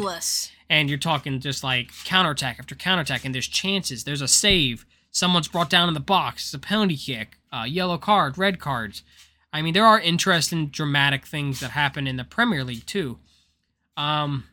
[0.70, 4.04] and you're talking just like counterattack after counterattack, and there's chances.
[4.04, 4.84] There's a save.
[5.10, 6.44] Someone's brought down in the box.
[6.46, 7.38] It's a penalty kick.
[7.52, 9.02] Uh, yellow card, red cards.
[9.52, 13.18] I mean, there are interesting, dramatic things that happen in the Premier League too.
[13.96, 14.44] Um,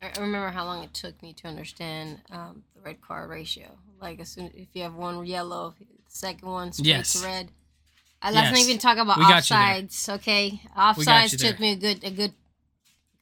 [0.00, 3.66] I remember how long it took me to understand um, the red card ratio.
[4.00, 7.20] Like as soon if you have one yellow, the second one straight Yes.
[7.20, 7.50] to red.
[8.22, 9.64] Uh, let's not even talk about We got you there.
[9.82, 10.08] offsides.
[10.16, 12.32] Okay, offsides took me a good a good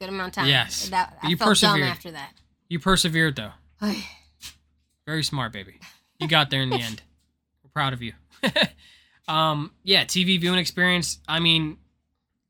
[0.01, 0.49] good amount of time.
[0.49, 0.89] Yes.
[0.91, 1.89] that, I You felt dumb persevered.
[1.91, 2.33] after that.
[2.69, 3.53] you persevered though.
[5.07, 5.75] Very smart, baby.
[6.19, 7.03] You got there in the end.
[7.63, 8.13] We're proud of you.
[9.29, 11.19] um, yeah, TV viewing experience.
[11.29, 11.79] I mean,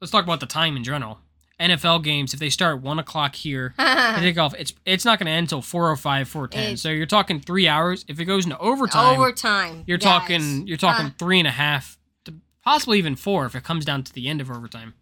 [0.01, 1.19] let's talk about the time in general.
[1.61, 4.55] NFL games, if they start one o'clock here, they take off.
[4.59, 6.77] It's it's not going to end until four o five, four ten.
[6.77, 8.05] So you're talking three hours.
[8.09, 9.85] If it goes into overtime, Overtime.
[9.87, 10.05] you're guys.
[10.05, 13.85] talking you're talking Uh, three and a half, to possibly even four if it comes
[13.85, 14.95] down to the end of overtime.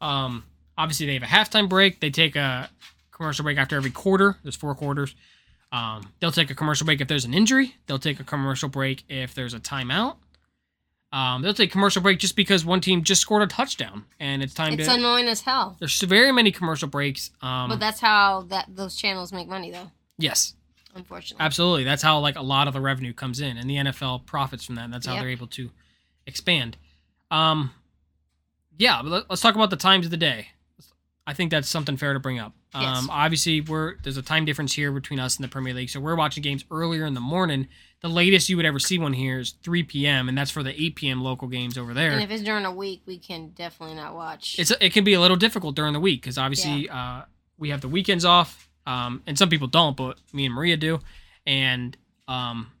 [0.00, 0.44] Um,
[0.78, 2.00] obviously they have a halftime break.
[2.00, 2.70] They take a
[3.10, 4.38] commercial break after every quarter.
[4.42, 5.14] There's four quarters.
[5.70, 7.76] Um, they'll take a commercial break if there's an injury.
[7.86, 10.16] They'll take a commercial break if there's a timeout.
[11.12, 14.42] Um, they'll take a commercial break just because one team just scored a touchdown and
[14.42, 14.94] it's time it's to.
[14.94, 15.76] annoying as hell.
[15.78, 17.30] there's very many commercial breaks.
[17.42, 19.90] Um, but that's how that those channels make money, though.
[20.16, 20.54] Yes,
[20.94, 21.44] unfortunately.
[21.44, 21.84] absolutely.
[21.84, 24.76] That's how like a lot of the revenue comes in, and the NFL profits from
[24.76, 24.84] that.
[24.86, 25.22] And that's how Yep.
[25.22, 25.70] they're able to
[26.26, 26.78] expand.
[27.30, 27.72] Um,
[28.78, 30.48] yeah, let's talk about the times of the day.
[31.26, 32.52] I think that's something fair to bring up.
[32.74, 32.98] Yes.
[32.98, 36.00] Um, obviously, we're there's a time difference here between us and the Premier League, so
[36.00, 37.68] we're watching games earlier in the morning.
[38.02, 40.70] The latest you would ever see one here is 3 p.m., and that's for the
[40.80, 41.22] 8 p.m.
[41.22, 42.10] local games over there.
[42.10, 44.58] And if it's during a week, we can definitely not watch.
[44.58, 47.22] it's it can be a little difficult during the week because obviously uh,
[47.58, 50.98] we have the weekends off, um, and some people don't, but me and Maria do,
[51.46, 51.96] and
[52.26, 52.72] um,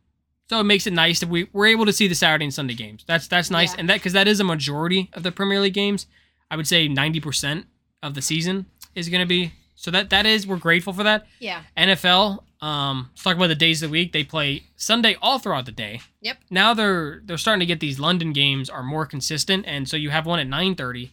[0.48, 2.74] so it makes it nice that we we're able to see the Saturday and Sunday
[2.74, 3.04] games.
[3.06, 3.80] That's that's nice, Yeah.
[3.80, 6.06] and that because that is a majority of the Premier League games.
[6.50, 7.66] I would say ninety percent
[8.02, 8.66] of the season
[8.96, 11.26] is going to be so that that is we're grateful for that.
[11.38, 11.62] yeah.
[11.78, 12.40] NFL.
[12.62, 14.12] Um, let's talk about the days of the week.
[14.12, 16.00] They play Sunday all throughout the day.
[16.20, 16.38] Yep.
[16.48, 20.10] Now they're they're starting to get these London games are more consistent, and so you
[20.10, 21.12] have one at nine thirty,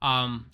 [0.00, 0.46] um,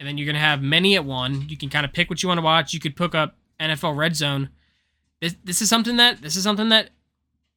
[0.00, 1.48] and then you're gonna have many at one.
[1.48, 2.74] You can kind of pick what you want to watch.
[2.74, 4.48] You could pick up NFL Red Zone.
[5.20, 6.90] This this is something that this is something that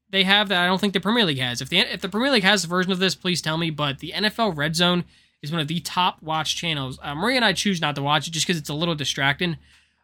[0.10, 1.60] they have that I don't think the Premier League has.
[1.60, 3.72] If the if the Premier League has a version of this, please tell me.
[3.72, 5.06] But the NFL Red Zone
[5.42, 7.00] is one of the top watch channels.
[7.02, 9.58] Uh, Maria and I choose not to watch it just because it's a little distracting,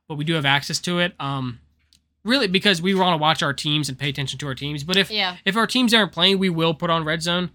[0.08, 1.14] but we do have access to it.
[1.20, 1.60] Um,
[2.24, 4.84] really because we want to watch our teams and pay attention to our teams.
[4.84, 5.38] But if Yeah.
[5.45, 7.51] if our teams aren't playing, we will put on Red Zone.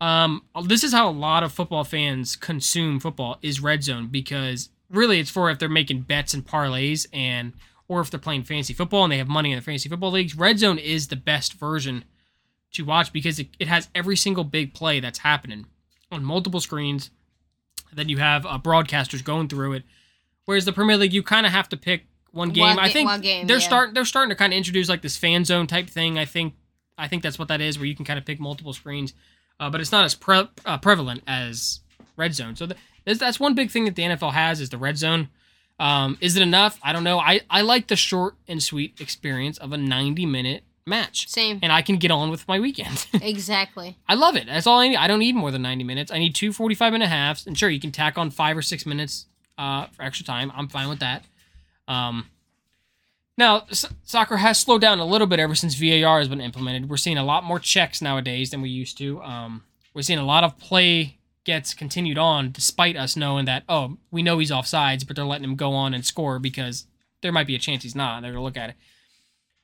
[0.00, 4.70] Um, this is how a lot of football fans consume football is Red Zone because
[4.88, 7.52] really it's for if they're making bets and parlays and
[7.88, 10.36] or if they're playing fantasy football and they have money in the fantasy football leagues.
[10.36, 12.04] Red Zone is the best version
[12.72, 15.66] to watch because it, it has every single big play that's happening
[16.12, 17.10] on multiple screens.
[17.92, 19.82] Then you have uh, broadcasters going through it.
[20.48, 22.62] Whereas the Premier League, you kind of have to pick one game.
[22.62, 23.66] One I think one game, they're yeah.
[23.66, 26.18] starting they're starting to kind of introduce like this fan zone type thing.
[26.18, 26.54] I think
[26.96, 29.12] I think that's what that is, where you can kind of pick multiple screens,
[29.60, 31.80] uh, but it's not as pre- uh, prevalent as
[32.16, 32.56] red zone.
[32.56, 35.28] So th- that's- that's one big thing that the NFL has is the red zone.
[35.78, 36.78] Um, is it enough?
[36.82, 37.18] I don't know.
[37.18, 41.58] I I like the short and sweet experience of a 90 minute match, Same.
[41.62, 43.06] and I can get on with my weekend.
[43.20, 43.98] exactly.
[44.08, 44.46] I love it.
[44.46, 44.96] That's all I need.
[44.96, 46.10] I don't need more than 90 minutes.
[46.10, 47.46] I need two 45 minute halves.
[47.46, 49.26] And sure, you can tack on five or six minutes
[49.58, 50.50] uh, for extra time.
[50.54, 51.24] I'm fine with that.
[51.86, 52.26] Um,
[53.36, 53.66] now,
[54.04, 56.88] soccer has slowed down a little bit ever since VAR has been implemented.
[56.90, 59.22] We're seeing a lot more checks nowadays than we used to.
[59.22, 59.62] Um,
[59.94, 64.22] we're seeing a lot of play gets continued on despite us knowing that, oh, we
[64.22, 66.86] know he's offsides, but they're letting him go on and score because
[67.22, 68.22] there might be a chance he's not.
[68.22, 68.76] They're going to look at it.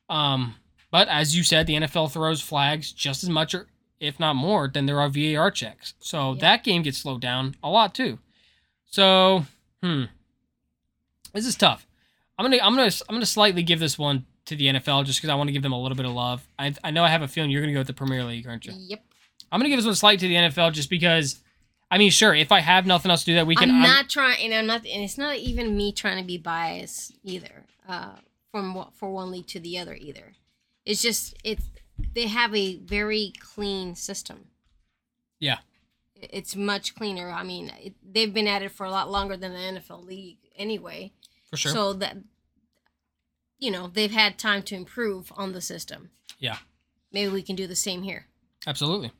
[0.09, 0.55] Um,
[0.90, 3.66] but as you said, the NFL throws flags just as much or
[4.01, 5.95] if not more than there are VAR checks.
[5.99, 6.40] So Yeah.
[6.40, 8.18] that game gets slowed down a lot too.
[8.86, 9.47] So,
[9.85, 10.05] hmm.
[11.32, 11.87] This is tough.
[12.39, 15.30] I'm gonna I'm gonna I'm gonna slightly give this one to the NFL just because
[15.30, 16.47] I want to give them a little bit of love.
[16.59, 18.66] I I know I have a feeling you're gonna go with the Premier League, aren't
[18.66, 18.72] you?
[18.76, 19.05] Yep.
[19.51, 21.41] I'm gonna give this one slight to the NFL just because.
[21.91, 22.35] I mean, sure.
[22.35, 24.66] If I have nothing else to do that weekend, I'm I'm- not trying, and I'm
[24.66, 27.66] not, and it's not even me trying to be biased either.
[27.89, 28.14] Uh,
[28.51, 30.32] from for one league to the other either.
[30.85, 31.64] It's just it's
[32.14, 34.47] they have a very clean system.
[35.41, 35.59] Yeah.
[36.14, 37.30] It- It's much cleaner.
[37.30, 40.38] I mean, it, they've been at it for a lot longer than the NFL league
[40.56, 41.12] anyway.
[41.50, 41.72] for sure.
[41.72, 42.16] So that
[43.58, 46.10] you know they've had time to improve on the system.
[46.38, 46.58] Yeah.
[47.12, 48.26] Maybe we can do the same here.
[48.66, 49.12] Absolutely.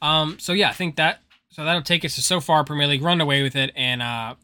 [0.00, 3.02] Um, so yeah, I think that so that'll take us to so far Premier League
[3.02, 4.34] run away with it and uh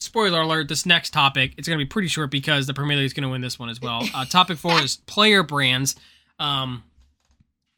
[0.00, 3.12] spoiler alert, this next topic, it's gonna be pretty short because the Premier League is
[3.14, 4.02] gonna win this one as well.
[4.14, 5.96] Uh, topic four is player brands.
[6.38, 6.84] Um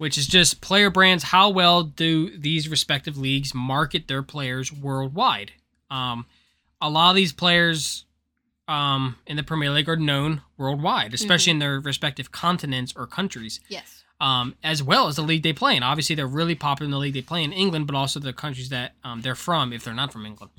[0.01, 1.25] which is just player brands.
[1.25, 5.53] How well do these respective leagues market their players worldwide?
[5.91, 6.25] Um,
[6.81, 8.07] a lot of these players
[8.67, 13.61] um, in the Premier League are known worldwide, especially in their respective continents or countries
[13.69, 14.03] Yes.
[14.21, 15.83] um, as well as the league they play in.
[15.83, 18.71] Obviously, they're really popular in the league they play in England, but also the countries
[18.71, 20.51] that um, they're from if they're not from England.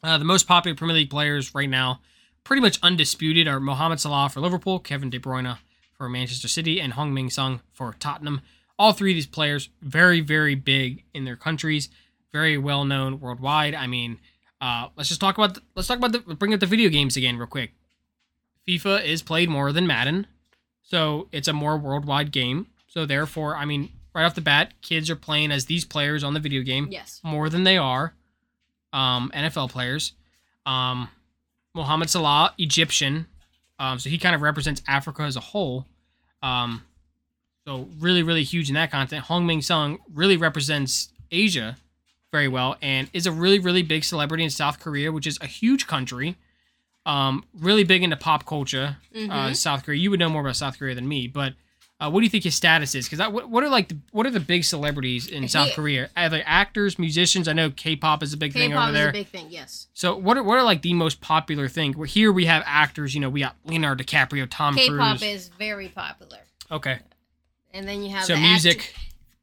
[0.00, 2.00] Uh, the most popular Premier League players right now,
[2.44, 5.58] pretty much undisputed, are Mohamed Salah for Liverpool, Kevin De Bruyne
[5.92, 8.40] for Manchester City, and Heung-min Son for Tottenham.
[8.80, 11.90] All three of these players very, very big in their countries,
[12.32, 13.74] very well known worldwide.
[13.74, 14.18] I mean,
[14.60, 17.14] uh, let's just talk about the, let's talk about the bring up the video games
[17.16, 17.72] again real quick.
[18.66, 20.26] FIFA is played more than Madden,
[20.82, 22.68] so it's a more worldwide game.
[22.86, 26.32] So therefore, I mean, right off the bat, kids are playing as these players on
[26.34, 27.20] the video game Yes.
[27.22, 28.14] more than they are
[28.92, 30.12] um, NFL players.
[30.66, 31.08] Um,
[31.74, 33.26] Mohamed Salah, Egyptian,
[33.78, 35.86] um, so he kind of represents Africa as a whole.
[36.42, 36.82] Um,
[37.66, 39.26] so really, really huge in that content.
[39.26, 41.76] Heung-min Son really represents Asia
[42.32, 45.46] very well and is a really, really big celebrity in South Korea, which is a
[45.46, 46.36] huge country.
[47.06, 48.98] Um, really big into pop culture.
[49.14, 49.56] Uh, Mhm.
[49.56, 51.54] South Korea, you would know more about South Korea than me, but
[52.02, 53.06] Uh, what do you think his status is?
[53.06, 56.08] Because what, what are like the, what are the big celebrities in South He- Korea?
[56.16, 57.46] Are they actors, musicians?
[57.46, 59.08] I know K-pop is a big thing K-pop over is there.
[59.10, 59.48] a big thing.
[59.50, 59.88] Yes.
[59.92, 61.92] so what are what are like the most popular thing?
[61.92, 63.14] Where here we have actors.
[63.14, 65.22] You know, we got Leonardo DiCaprio, Tom K-pop Cruise.
[65.22, 66.38] is very popular,
[66.70, 67.00] okay,
[67.72, 68.78] and then you have so the music.
[68.78, 68.94] act-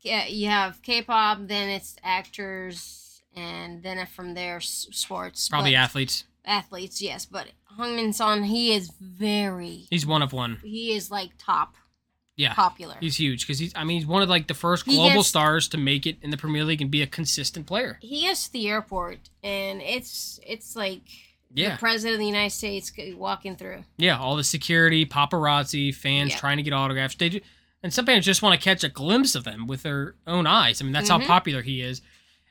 [0.02, 5.50] yeah, you have K-pop, then it's actors, and then from there sports.
[5.50, 6.24] Probably but- athletes.
[6.46, 7.26] athletes, yes.
[7.26, 7.48] But
[7.78, 10.60] Heung-min Son, he is very, He's one of one.
[10.64, 11.76] he is like top
[12.38, 12.54] Yeah.
[12.54, 12.96] popular.
[13.02, 13.74] He's huge because he's.
[13.76, 16.30] I mean, he's one of like the first global gets- stars to make it in
[16.30, 17.98] the Premier League and be a consistent player.
[18.02, 21.02] he gets to the airport, and it's it's like
[21.54, 23.84] Yeah, the president of the United States uh, walking through.
[23.98, 24.18] yeah.
[24.18, 26.38] All the security, paparazzi, fans Yeah.
[26.38, 27.16] trying to get autographs.
[27.16, 27.40] They do,
[27.88, 30.82] and some fans just want to catch a glimpse of him with their own eyes.
[30.82, 31.22] I mean, that's Mhm.
[31.22, 32.02] how popular he is.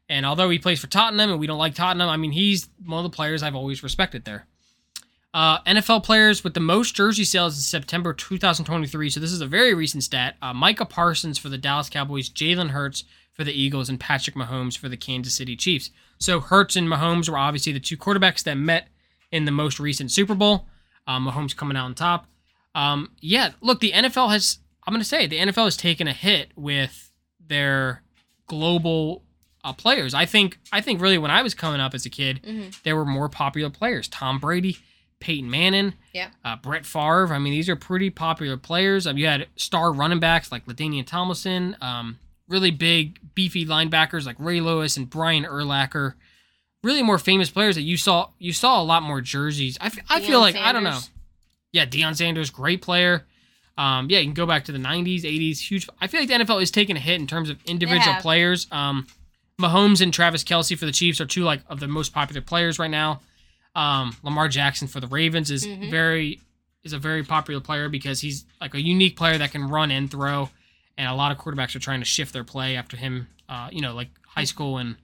[0.09, 3.05] And although he plays for Tottenham and we don't like Tottenham, I mean, he's one
[3.05, 4.47] of the players I've always respected there.
[5.35, 9.11] Uh, NFL players with the most jersey sales in September 2023.
[9.11, 10.37] So this is a very recent stat.
[10.41, 14.79] Uh, Micah Parsons for the Dallas Cowboys, Jalen Hurts for the Eagles, and Patrick Mahomes
[14.79, 15.91] for the Kansas City Chiefs.
[16.19, 18.89] So Hurts and Mahomes were obviously the two quarterbacks that met
[19.31, 20.67] in the most recent Super Bowl.
[21.07, 22.27] Uh, Mahomes coming out on top.
[22.75, 24.59] Um, yeah, look, the NFL has.
[24.87, 27.11] I'm going to say the NFL has taken a hit with
[27.45, 28.03] their
[28.47, 29.23] global
[29.65, 30.15] uh, players.
[30.15, 30.59] I think.
[30.73, 32.69] I think really when I was coming up as a kid, Mm-hmm.
[32.85, 34.07] there were more popular players.
[34.09, 34.79] Tom Brady,
[35.21, 36.29] Peyton Manning, Yeah.
[36.45, 37.33] uh, Brett Favre.
[37.33, 39.07] I mean, these are pretty popular players.
[39.07, 42.19] Um, you had star running backs like LaDainian Tomlinson, um,
[42.49, 46.15] really big, beefy linebackers like Ray Lewis and Brian Urlacher.
[46.85, 48.29] Really more famous players that you saw.
[48.39, 49.77] You saw a lot more jerseys.
[49.81, 51.01] I, f- I feel like I don't know.
[51.73, 53.27] Yeah, Deion Sanders, great player.
[53.79, 55.59] Um, yeah, you can go back to the '90s, '80s.
[55.59, 55.89] Huge.
[56.01, 58.23] I feel like the NFL is taking a hit in terms of individual have.
[58.23, 58.67] players.
[58.71, 59.07] Um,
[59.61, 62.79] Mahomes and Travis Kelce for the Chiefs are two like of the most popular players
[62.79, 63.21] right now.
[63.75, 65.91] Um, Lamar Jackson for the Ravens is Mhm.
[65.91, 66.41] very
[66.85, 70.11] is a very popular player because he's like a unique player that can run and
[70.11, 70.49] throw,
[70.97, 73.27] and a lot of quarterbacks are trying to shift their play after him.
[73.49, 74.97] Uh, you know, like high school and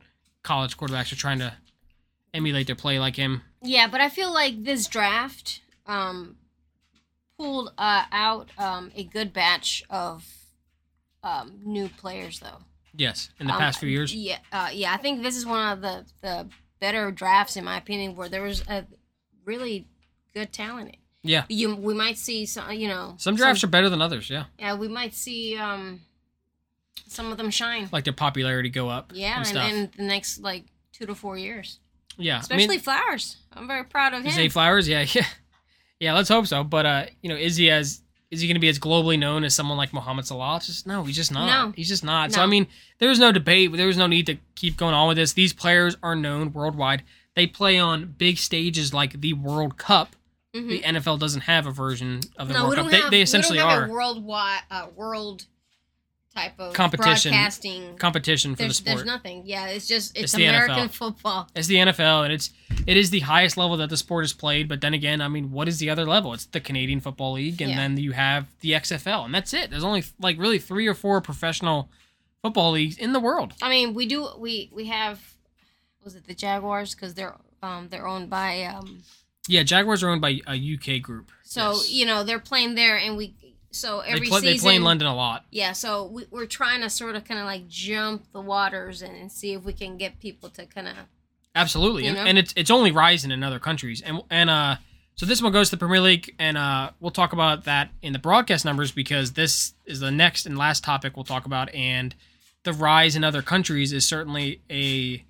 [0.43, 1.53] college quarterbacks are trying to
[2.35, 3.43] emulate their play like him.
[3.63, 6.37] Yeah, but I feel like this draft um,
[7.43, 10.25] pulled uh, out um, a good batch of
[11.25, 12.59] um, new players, though.
[12.95, 14.15] Yes, in the Um, past few years.
[14.15, 14.93] Yeah, uh, yeah.
[14.93, 18.43] I think this is one of the the better drafts, in my opinion, where there
[18.43, 18.85] was a
[19.45, 19.87] really
[20.35, 20.91] good talent.
[20.91, 20.97] in.
[21.25, 21.45] Yeah.
[21.49, 24.29] You, we might see some, you know, Some drafts are better than others.
[24.29, 24.45] Yeah.
[24.59, 26.01] Yeah, we might see um,
[27.09, 27.89] some of them shine.
[27.93, 29.13] like their popularity go up.
[29.15, 31.79] Yeah, and and the next like two to four years,
[32.19, 33.37] yeah, especially I mean, Flowers.
[33.53, 34.33] I'm very proud of him.
[34.33, 34.87] Zay Flowers.
[34.89, 35.27] Yeah, yeah,
[36.03, 36.15] yeah.
[36.15, 36.65] Let's hope so.
[36.65, 39.45] But uh, you know, is he as is he going to be as globally known
[39.45, 40.57] as someone like Mohamed Salah?
[40.57, 41.47] It's just no, he's just not.
[41.47, 41.73] No.
[41.77, 42.33] He's just not.
[42.33, 42.67] So I mean,
[42.99, 43.73] there's no debate.
[43.73, 45.33] There's no need to keep going on with this.
[45.33, 47.03] These players are known worldwide.
[47.37, 50.17] They play on big stages like the World Cup.
[50.55, 50.69] Mhm.
[50.69, 53.01] The NFL doesn't have a version of the no, we World don't Cup.
[53.03, 53.11] have.
[53.11, 55.47] they, they essentially we don't have are a worldwide, uh, world
[56.35, 57.33] type of Competition.
[57.33, 57.97] broadcasting.
[57.99, 58.97] competition for there's, the sport.
[58.97, 59.43] there's nothing.
[59.45, 61.49] Yeah, it's just it's, It's the American football.
[61.55, 62.51] It's the NFL, and it's
[62.87, 64.69] it is the highest level that the sport is played.
[64.69, 66.33] But then again, I mean, what is the other level?
[66.35, 67.77] It's the Canadian Football League, and Yeah.
[67.77, 69.71] then you have the XFL, and that's it.
[69.71, 71.91] There's only like really three or four professional
[72.43, 73.53] football leagues in the world.
[73.63, 75.21] I mean, we do we we have
[76.05, 79.03] was it the Jaguars because they're um they're owned by um
[79.49, 81.31] Yeah, Jaguars are owned by a UK group.
[81.45, 81.91] so Yes.
[81.91, 83.35] you know they're playing there and we
[83.73, 85.45] so they every play, season they play in London a lot.
[85.51, 89.17] Yeah, so we, we're trying to sort of kind of like jump the waters and,
[89.17, 90.95] and see if we can get people to kind of
[91.55, 94.77] Absolutely, and, and it's it's only rising in other countries, and and uh,
[95.17, 98.15] so this one goes to the Premier League, and uh, we'll talk about that in
[98.15, 102.15] the broadcast numbers because this is the next and last topic we'll talk about, and
[102.63, 105.23] the rise in other countries is certainly a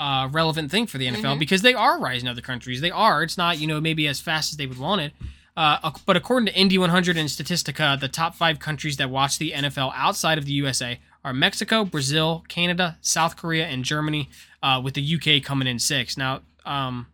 [0.00, 1.38] uh, relevant thing for the NFL Mhm.
[1.38, 2.80] because they are rising in other countries.
[2.80, 3.22] They are.
[3.22, 5.12] It's not you know maybe as fast as they would want it.
[5.58, 9.50] Uh, but according to Indy 100 and Statistica, the top five countries that watch the
[9.50, 14.30] NFL outside of the USA are Mexico, Brazil, Canada, South Korea, and Germany,
[14.62, 16.16] uh, with the UK coming in six.
[16.16, 17.08] Now, um,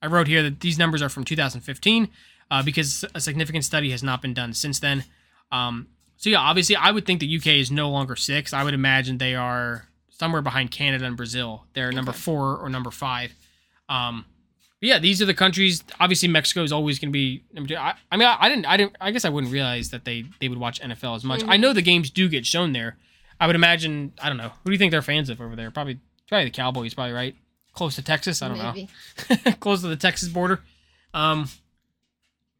[0.00, 2.08] I wrote here that these numbers are from 2015
[2.50, 5.04] uh, because a significant study has not been done since then.
[5.52, 8.54] Um, so, yeah, obviously, I would think the UK is no longer six.
[8.54, 11.66] I would imagine they are somewhere behind Canada and Brazil.
[11.74, 13.34] They're number four or number five.
[13.86, 14.24] Um,
[14.86, 15.82] yeah, these are the countries.
[16.00, 17.76] Obviously, Mexico is always going to be number two.
[17.76, 20.24] I, I mean, I, I didn't, I didn't, I guess I wouldn't realize that they
[20.40, 21.42] they would watch NFL as much.
[21.44, 21.60] I Mhm.
[21.60, 22.96] know the games do get shown there.
[23.40, 24.12] I would imagine.
[24.22, 24.48] I don't know.
[24.62, 25.70] Who do you think they're fans of over there?
[25.70, 26.94] Probably, probably the Cowboys.
[26.94, 27.34] Probably right.
[27.72, 28.40] Close to Texas.
[28.40, 28.88] I don't maybe.
[29.46, 29.52] know.
[29.60, 30.60] Close to the Texas border.
[31.12, 31.48] Um,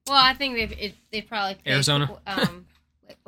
[0.06, 2.10] Well, I think they it, they probably Arizona?
[2.26, 2.66] Um,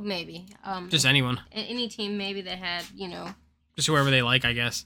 [0.00, 0.46] maybe.
[0.64, 3.28] Um, just anyone, any team maybe that had you know.
[3.76, 4.84] just whoever they like, I guess.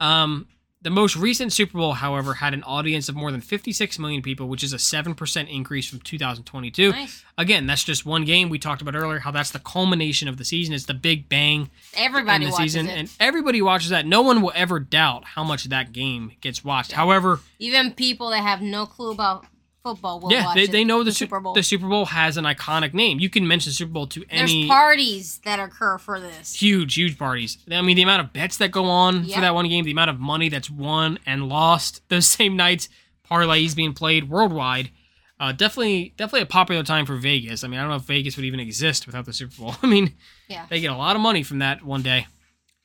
[0.00, 0.48] Um,
[0.82, 4.48] the most recent Super Bowl, however, had an audience of more than 56 million people,
[4.48, 6.90] which is a 7% increase from 2022.
[6.92, 7.24] Nice.
[7.36, 8.48] Again, that's just one game.
[8.48, 10.74] We talked about earlier how that's the culmination of the season.
[10.74, 12.98] It's the big bang Everybody in the watches season, it.
[12.98, 14.06] and everybody watches that.
[14.06, 16.92] No one will ever doubt how much that game gets watched.
[16.92, 19.46] However, Even people that have no clue about
[19.82, 21.54] football will yeah, watch they, they know the, the Super Bowl.
[21.54, 23.18] The Super Bowl has an iconic name.
[23.20, 26.54] You can mention Super Bowl to There's any parties that occur for this.
[26.54, 27.58] huge, huge parties.
[27.70, 29.36] I mean, the amount of bets that go on Yeah.
[29.36, 32.88] for that one game, the amount of money that's won and lost those same nights,
[33.30, 34.90] parlays being played worldwide.
[35.38, 37.64] Uh, definitely, definitely a popular time for Vegas.
[37.64, 39.74] I mean, I don't know if Vegas would even exist without the Super Bowl.
[39.82, 40.14] I mean,
[40.48, 40.66] Yeah.
[40.68, 42.26] they get a lot of money from that one day.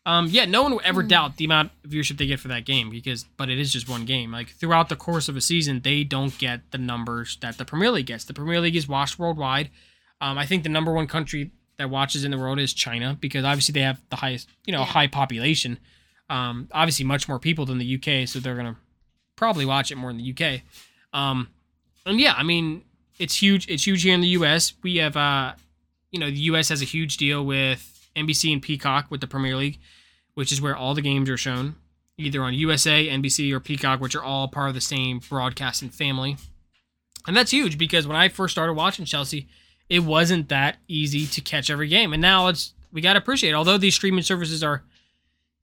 [0.08, 0.86] Um, yeah, no one will Hmm.
[0.89, 3.74] ever doubt the amount of viewership they get for that game because, but it is
[3.74, 4.32] just one game.
[4.32, 7.89] Like throughout the course of a season, they don't get the numbers that the Premier
[7.91, 8.24] League gets.
[8.26, 9.72] The Premier League is watched worldwide.
[10.22, 13.43] Um, I think the number one country that watches in the world is China because
[13.43, 14.86] obviously they have the highest, you know, Yeah.
[14.86, 15.80] high population.
[16.30, 18.78] Um, obviously much more people than the UK, so they're gonna
[19.36, 20.62] probably watch it more in the UK.
[21.14, 21.49] Um,
[22.06, 22.84] and yeah, I mean,
[23.18, 23.68] it's huge.
[23.68, 24.74] It's huge here in the US.
[24.84, 25.53] We have, uh,
[26.12, 29.55] you know, the US has a huge deal with NBC and Peacock with the Premier
[29.55, 29.80] League,
[30.34, 31.76] which is where all the games are shown,
[32.18, 36.38] either on USA, NBC, or Peacock, which are all part of the same broadcasting family.
[37.28, 39.47] And that's huge because when I first started watching Chelsea,
[39.89, 42.13] it wasn't that easy to catch every game.
[42.13, 43.55] And now it's we got to appreciate, it.
[43.55, 44.84] although these streaming services are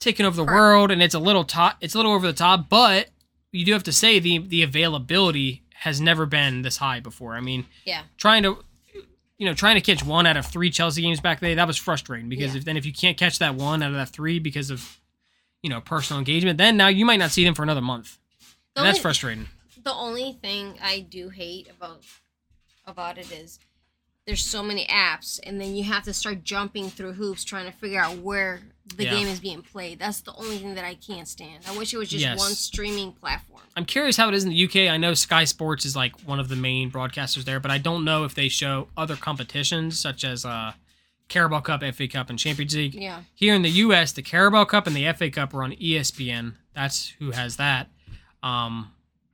[0.00, 2.68] taking over the world and it's a little top, it's a little over the top,
[2.68, 3.08] but
[3.52, 7.34] you do have to say the the availability has never been this high before.
[7.34, 8.02] I mean, Yeah.
[8.16, 8.64] trying to
[9.42, 11.76] you know trying to catch one out of three Chelsea games back then that was
[11.76, 12.58] frustrating because Yeah.
[12.58, 15.00] if then if you can't catch that one out of that three because of
[15.64, 18.18] you know personal engagement then now you might not see them for another month
[18.74, 19.48] The and that's frustrating
[19.82, 22.02] The only thing I do hate about
[22.86, 23.58] about it is
[24.26, 27.76] there's so many apps, and then you have to start jumping through hoops trying to
[27.76, 28.60] figure out where
[28.96, 29.10] the Yeah.
[29.14, 29.98] game is being played.
[29.98, 31.64] That's the only thing that I can't stand.
[31.66, 32.38] I wish it was just Yes.
[32.38, 33.62] one streaming platform.
[33.76, 34.88] I'm curious how it is in the UK.
[34.88, 38.04] I know Sky Sports is like one of the main broadcasters there, but I don't
[38.04, 40.72] know if they show other competitions such as uh,
[41.28, 42.94] Carabao Cup, FA Cup, and Champions League.
[42.94, 43.22] Yeah.
[43.34, 46.54] Here in the US, the Carabao Cup and the FA Cup are on ESPN.
[46.74, 47.88] That's who has that.
[48.42, 48.92] Um,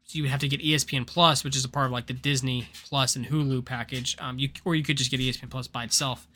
[0.09, 2.15] so you would have to get ESPN Plus, which is a part of like the
[2.15, 4.17] Disney Plus and Hulu package.
[4.19, 6.27] Um, you or you could just get ESPN Plus by itself,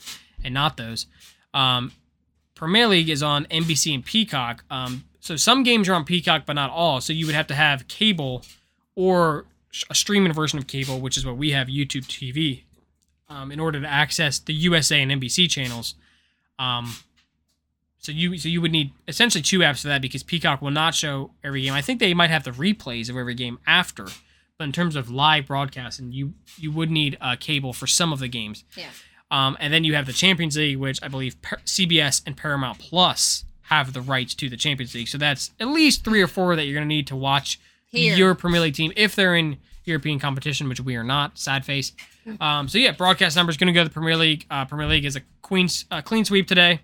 [0.44, 1.06] and not those.
[1.54, 1.92] Um,
[2.54, 4.62] Premier League is on NBC and Peacock.
[4.70, 7.00] Um, so some games are on Peacock, but not all.
[7.00, 8.44] So you would have to have cable
[8.94, 9.46] or
[9.88, 12.64] a streaming version of cable, which is what we have, YouTube TV,
[13.30, 15.94] um, in order to access the USA and NBC channels.
[18.02, 20.94] So you so you would need essentially two apps for that because Peacock will not
[20.94, 21.72] show every game.
[21.72, 24.06] I think they might have the replays of every game after,
[24.58, 28.18] but in terms of live broadcasting, you you would need a cable for some of
[28.18, 28.64] the games.
[28.76, 28.88] Yeah.
[29.30, 33.44] Um, and then you have the Champions League, which I believe CBS and Paramount Plus
[33.62, 35.08] have the rights to the Champions League.
[35.08, 38.14] So that's at least three or four that you're going to need to watch Here.
[38.14, 41.38] your Premier League team if they're in European competition, which we are not.
[41.38, 41.92] Sad face.
[42.40, 44.46] Um, so yeah, broadcast numbers going to go to the Premier League.
[44.48, 46.80] Uh, Premier League is a queen, uh, clean sweep today.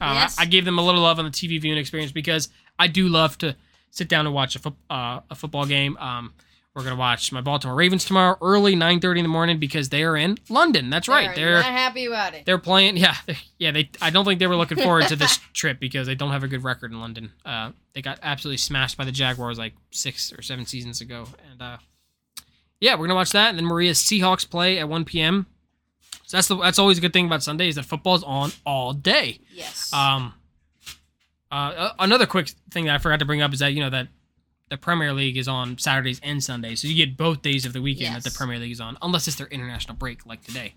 [0.00, 0.38] Uh, Yes.
[0.38, 3.08] I, I gave them a little love on the TV viewing experience because I do
[3.08, 3.56] love to
[3.90, 5.96] sit down and watch a, fo- uh, a football game.
[5.98, 6.34] Um,
[6.74, 10.14] we're gonna watch my Baltimore Ravens tomorrow, early 9:30 in the morning because they are
[10.14, 10.90] in London.
[10.90, 11.34] That's right.
[11.34, 12.44] They're They're not happy about it.
[12.44, 12.98] they're playing.
[12.98, 13.70] Yeah, they- yeah.
[13.70, 13.88] They.
[14.02, 16.48] I don't think they were looking forward to this trip because they don't have a
[16.48, 17.32] good record in London.
[17.46, 21.62] Uh, they got absolutely smashed by the Jaguars like six or seven seasons ago, and
[21.62, 21.78] uh,
[22.78, 23.48] yeah, we're gonna watch that.
[23.48, 25.46] And then Maria's Seahawks play at 1 p.m.
[26.26, 28.92] So that's the that's always a good thing about Sunday is that football's on all
[28.92, 29.38] day.
[29.54, 29.92] Yes.
[29.92, 30.34] Um,
[31.52, 34.08] uh, another quick thing that I forgot to bring up is that you know that
[34.68, 37.80] the Premier League is on Saturdays and Sundays, so you get both days of the
[37.80, 40.74] weekend that the Premier League is on, unless it's their international break like today.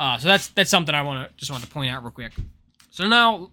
[0.00, 2.32] Uh, so that's that's something I want to just want to point out real quick.
[2.90, 3.50] So now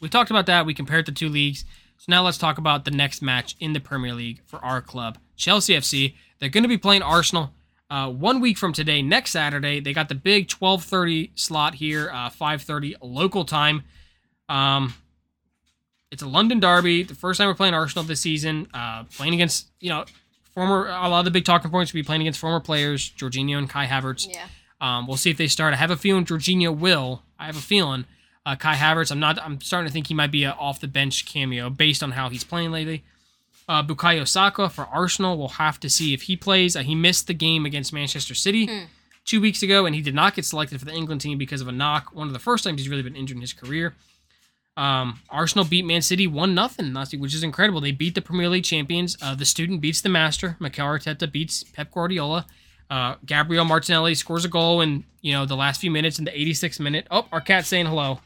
[0.00, 0.66] we talked about that.
[0.66, 1.64] We compared the two leagues.
[1.98, 5.18] So now let's talk about the next match in the Premier League for our club,
[5.36, 6.14] Chelsea FC.
[6.40, 7.52] They're going to be playing Arsenal
[7.90, 9.80] uh, one week from today, next Saturday.
[9.80, 13.82] They got the big 12:30 slot here, uh, 5:30 local time.
[14.48, 14.94] Um,
[16.10, 17.02] it's a London derby.
[17.02, 18.68] The first time we're playing Arsenal this season.
[18.72, 20.04] Uh, playing against you know
[20.54, 23.58] former a lot of the big talking points will be playing against former players, Jorginho
[23.58, 24.28] and Kai Havertz.
[24.28, 24.46] yeah.
[24.80, 25.74] Um, we'll see if they start.
[25.74, 27.22] I have a feeling Jorginho will.
[27.38, 28.06] I have a feeling
[28.46, 29.10] uh, Kai Havertz.
[29.10, 29.38] I'm not.
[29.42, 32.28] I'm starting to think he might be a off the bench cameo based on how
[32.28, 33.04] he's playing lately.
[33.70, 35.38] Uh, Bukayo Saka for Arsenal.
[35.38, 36.74] We'll have to see if he plays.
[36.74, 38.84] Uh, he missed the game against Manchester City Hmm.
[39.24, 41.68] two weeks ago, and he did not get selected for the England team because of
[41.68, 42.12] a knock.
[42.12, 43.94] One of the first times he's really been injured in his career.
[44.76, 47.80] Um, Arsenal beat Man City one nothing last week, which is incredible.
[47.80, 49.16] They beat the Premier League champions.
[49.22, 50.56] Uh, the student beats the master.
[50.58, 52.46] Mikel Arteta beats Pep Guardiola.
[52.88, 56.32] Uh, Gabriel Martinelli scores a goal in you know the last few minutes in the
[56.32, 57.06] 86th minute.
[57.10, 58.20] Oh, our cat's saying hello.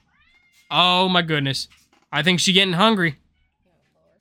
[0.70, 1.68] Oh my goodness,
[2.10, 3.16] I think she's getting hungry.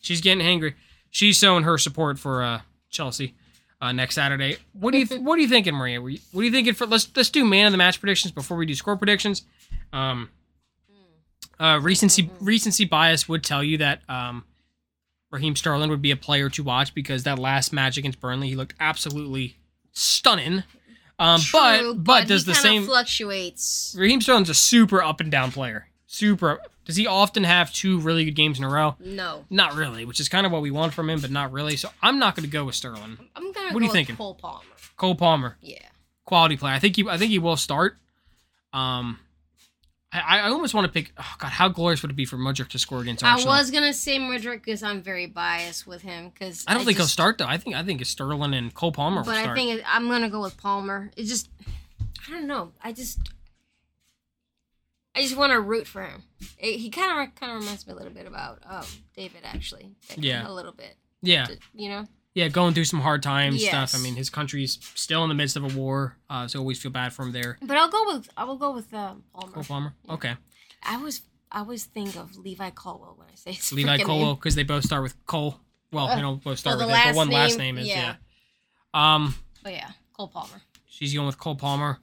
[0.02, 0.74] She's getting hangry.
[1.14, 3.34] She's showing her support for uh, Chelsea
[3.80, 4.58] uh, next Saturday.
[4.74, 6.02] What do you th- What are you thinking, Maria?
[6.02, 6.86] What are you thinking for?
[6.86, 9.44] Let's let's do man of the match predictions before we do score predictions.
[9.94, 10.30] Um,
[11.60, 14.44] uh, recency recency bias would tell you that um,
[15.32, 18.56] Raheem Sterling would be a player to watch because that last match against Burnley, he
[18.56, 19.56] looked absolutely
[19.92, 20.64] stunning.
[21.20, 23.96] Um, True, but but does he the same fluctuates.
[23.98, 25.88] Raheem Sterling's a super up and down player.
[26.08, 26.60] Super.
[26.86, 28.96] Does he often have two really good games in a row?
[29.00, 31.78] No, Not really, which is kind of what we want from him, but not really.
[31.78, 33.18] So I'm not going to go with Sterling.
[33.36, 33.68] I'm gonna.
[33.68, 34.16] What go are you with thinking?
[34.18, 34.64] Cole Palmer.
[34.98, 35.78] Cole Palmer, Yeah.
[36.26, 36.74] quality player.
[36.74, 37.08] I think he.
[37.08, 37.98] I think he will start.
[38.74, 39.20] Um,
[40.12, 41.12] I, I almost want to pick.
[41.18, 43.54] Oh God, how glorious would it be for Mudryk to score against Arsenal?
[43.54, 43.62] I Arsenal?
[43.62, 46.30] was gonna say Mudryk because I'm very biased with him.
[46.30, 47.48] Because I don't think he'll just- start though.
[47.48, 49.50] I think I think it's Sterling and Cole Palmer will But start.
[49.50, 51.12] I think it, I'm gonna go with Palmer.
[51.18, 51.50] It just,
[52.28, 52.72] I don't know.
[52.84, 53.20] I just,
[55.16, 56.24] I just want to root for him.
[56.58, 58.86] It, he kind of kind of reminds me a little bit about um,
[59.16, 59.92] David actually.
[60.18, 60.48] Yeah.
[60.48, 60.96] a little bit.
[61.22, 62.06] yeah, You know.
[62.34, 63.94] yeah, going through some hard times stuff.
[63.96, 66.82] I mean, his country's still in the midst of a war, uh, so I always
[66.82, 67.58] feel bad for him there.
[67.62, 69.54] But I'll go with I will go with um, Palmer.
[69.54, 70.14] Cole Palmer, Yeah.
[70.14, 70.36] okay.
[70.84, 74.56] I was I always think of Levi Colwill when I say his Levi Colwill because
[74.56, 75.60] they both start with Cole.
[75.92, 77.84] Well, Uh, they don't both start well, with it, but last one last name, name
[77.84, 78.16] is yeah.
[78.96, 79.16] yeah.
[79.16, 80.62] Um, But yeah, Cole Palmer.
[80.88, 82.00] she's going with Cole Palmer.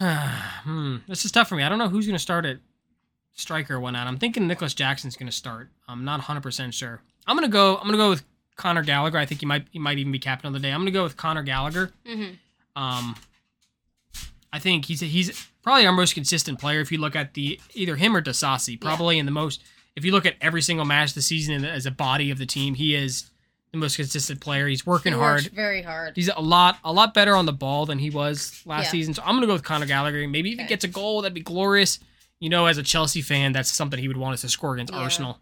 [0.02, 1.62] hmm, this is tough for me.
[1.62, 2.58] I don't know who's going to start at
[3.32, 4.06] striker or whatnot.
[4.06, 5.70] I'm thinking Nicolas Jackson's going to start.
[5.88, 7.00] I'm not 100 percent sure.
[7.28, 7.76] I'm gonna go.
[7.76, 8.24] I'm gonna go with
[8.56, 9.18] Conor Gallagher.
[9.18, 10.72] I think he might he might even be captain of the day.
[10.72, 11.92] I'm gonna go with Conor Gallagher.
[12.06, 12.82] Mm-hmm.
[12.82, 13.16] Um,
[14.50, 16.80] I think he's he's probably our most consistent player.
[16.80, 19.62] If you look at the either him or Disasi, probably in the most.
[19.94, 22.74] If you look at every single match this season as a body of the team,
[22.74, 23.30] he is
[23.72, 24.66] the most consistent player.
[24.66, 25.42] He's working he hard.
[25.48, 26.14] Very hard.
[26.16, 28.90] He's a lot a lot better on the ball than he was last Yeah.
[28.90, 29.14] season.
[29.14, 30.26] So I'm gonna go with Conor Gallagher.
[30.28, 31.98] Maybe if he gets a goal, that'd be glorious.
[32.40, 34.92] You know, as a Chelsea fan, that's something he would want us to score against
[34.92, 35.00] Yeah.
[35.00, 35.40] Arsenal.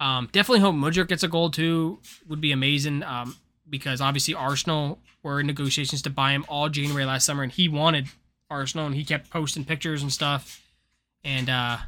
[0.00, 2.00] Um, definitely hope Mudryk gets a goal too.
[2.28, 3.02] Would be amazing.
[3.02, 3.36] Um,
[3.68, 7.68] because obviously Arsenal were in negotiations to buy him all January last summer, and he
[7.68, 8.06] wanted
[8.50, 10.62] Arsenal, and he kept posting pictures and stuff.
[11.24, 11.78] And uh,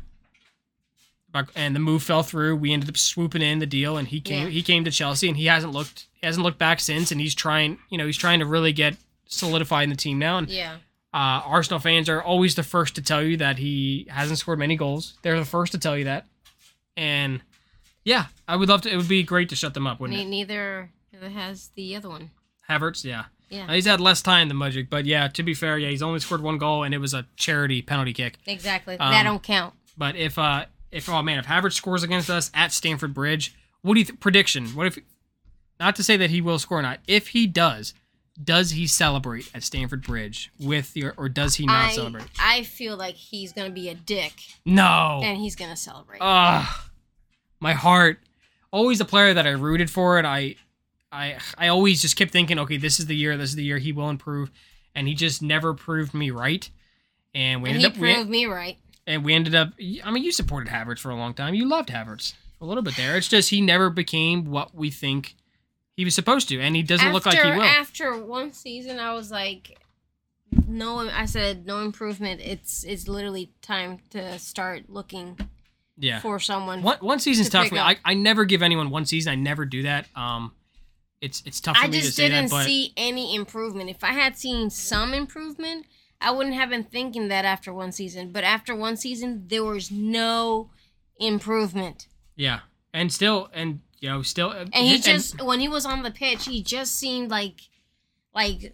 [1.55, 2.57] and the move fell through.
[2.57, 4.51] We ended up swooping in the deal, and he came Yeah.
[4.53, 7.11] he came to Chelsea, and he hasn't looked he hasn't looked back since.
[7.13, 10.39] And he's trying, you know, he's trying to really get solidified in the team now.
[10.39, 10.75] And Yeah.
[11.15, 14.77] uh, Arsenal fans are always the first to tell you that he hasn't scored many
[14.77, 15.15] goals.
[15.23, 16.27] They're the first to tell you that.
[16.97, 17.41] And
[18.05, 18.93] yeah, I would love to.
[18.93, 20.29] It would be great to shut them up, wouldn't Ne- it?
[20.29, 20.91] neither
[21.35, 22.31] has the other one.
[22.69, 23.25] Havertz, yeah.
[23.51, 23.73] Yeah.
[23.73, 26.41] He's had less time than Mudryk, but yeah, to be fair, yeah, he's only scored
[26.41, 28.37] one goal, and it was a charity penalty kick.
[28.47, 28.97] Exactly.
[28.97, 29.75] Um, that don't count.
[29.99, 33.95] But if uh if oh man, if Havertz scores against us at Stamford Bridge, what
[33.95, 34.67] do you th- prediction?
[34.69, 34.99] What if
[35.81, 37.01] not to say that he will score or not.
[37.09, 37.95] If he does,
[38.43, 42.27] does he celebrate at Stamford Bridge with your or does he not I, celebrate?
[42.39, 44.35] I feel like he's gonna be a dick
[44.65, 45.21] No.
[45.25, 46.19] and he's gonna celebrate.
[46.21, 46.87] Ah,
[47.59, 48.21] my heart.
[48.73, 50.55] Always a player that I rooted for, and I,
[51.11, 53.79] I, I always just kept thinking, okay, this is the year, this is the year
[53.79, 54.49] he will improve,
[54.95, 56.71] and he just never proved me right.
[57.35, 58.79] And we and ended he up, we, proved me right.
[59.11, 59.73] And we ended up.
[60.05, 61.55] I mean, you supported Havertz for a long time.
[61.55, 63.17] You loved Havertz a little bit there.
[63.17, 65.35] It's just he never became what we think
[65.97, 67.63] he was supposed to, and he doesn't after, look like he will.
[67.63, 69.79] After one season, I was like,
[70.69, 71.01] no.
[71.09, 72.41] I said no improvement.
[72.41, 75.37] It's it's literally time to start looking
[75.99, 76.21] yeah.
[76.21, 76.83] for someone.
[76.83, 77.81] One one season's to tough pick for me.
[77.81, 77.87] up.
[77.89, 79.33] I, I never give anyone one season.
[79.33, 80.07] I never do that.
[80.15, 80.53] Um,
[81.21, 83.91] it's it's tough for I me to just didn't that, see any improvement.
[83.91, 85.87] If I had seen some improvement,
[86.21, 88.31] I wouldn't have been thinking that after one season.
[88.33, 90.71] But after one season, there was no
[91.19, 92.09] improvement.
[92.37, 92.61] yeah,
[92.93, 96.11] and still, and you know, still, uh, And he just when he was on the
[96.11, 97.61] pitch, he just seemed like
[98.35, 98.73] like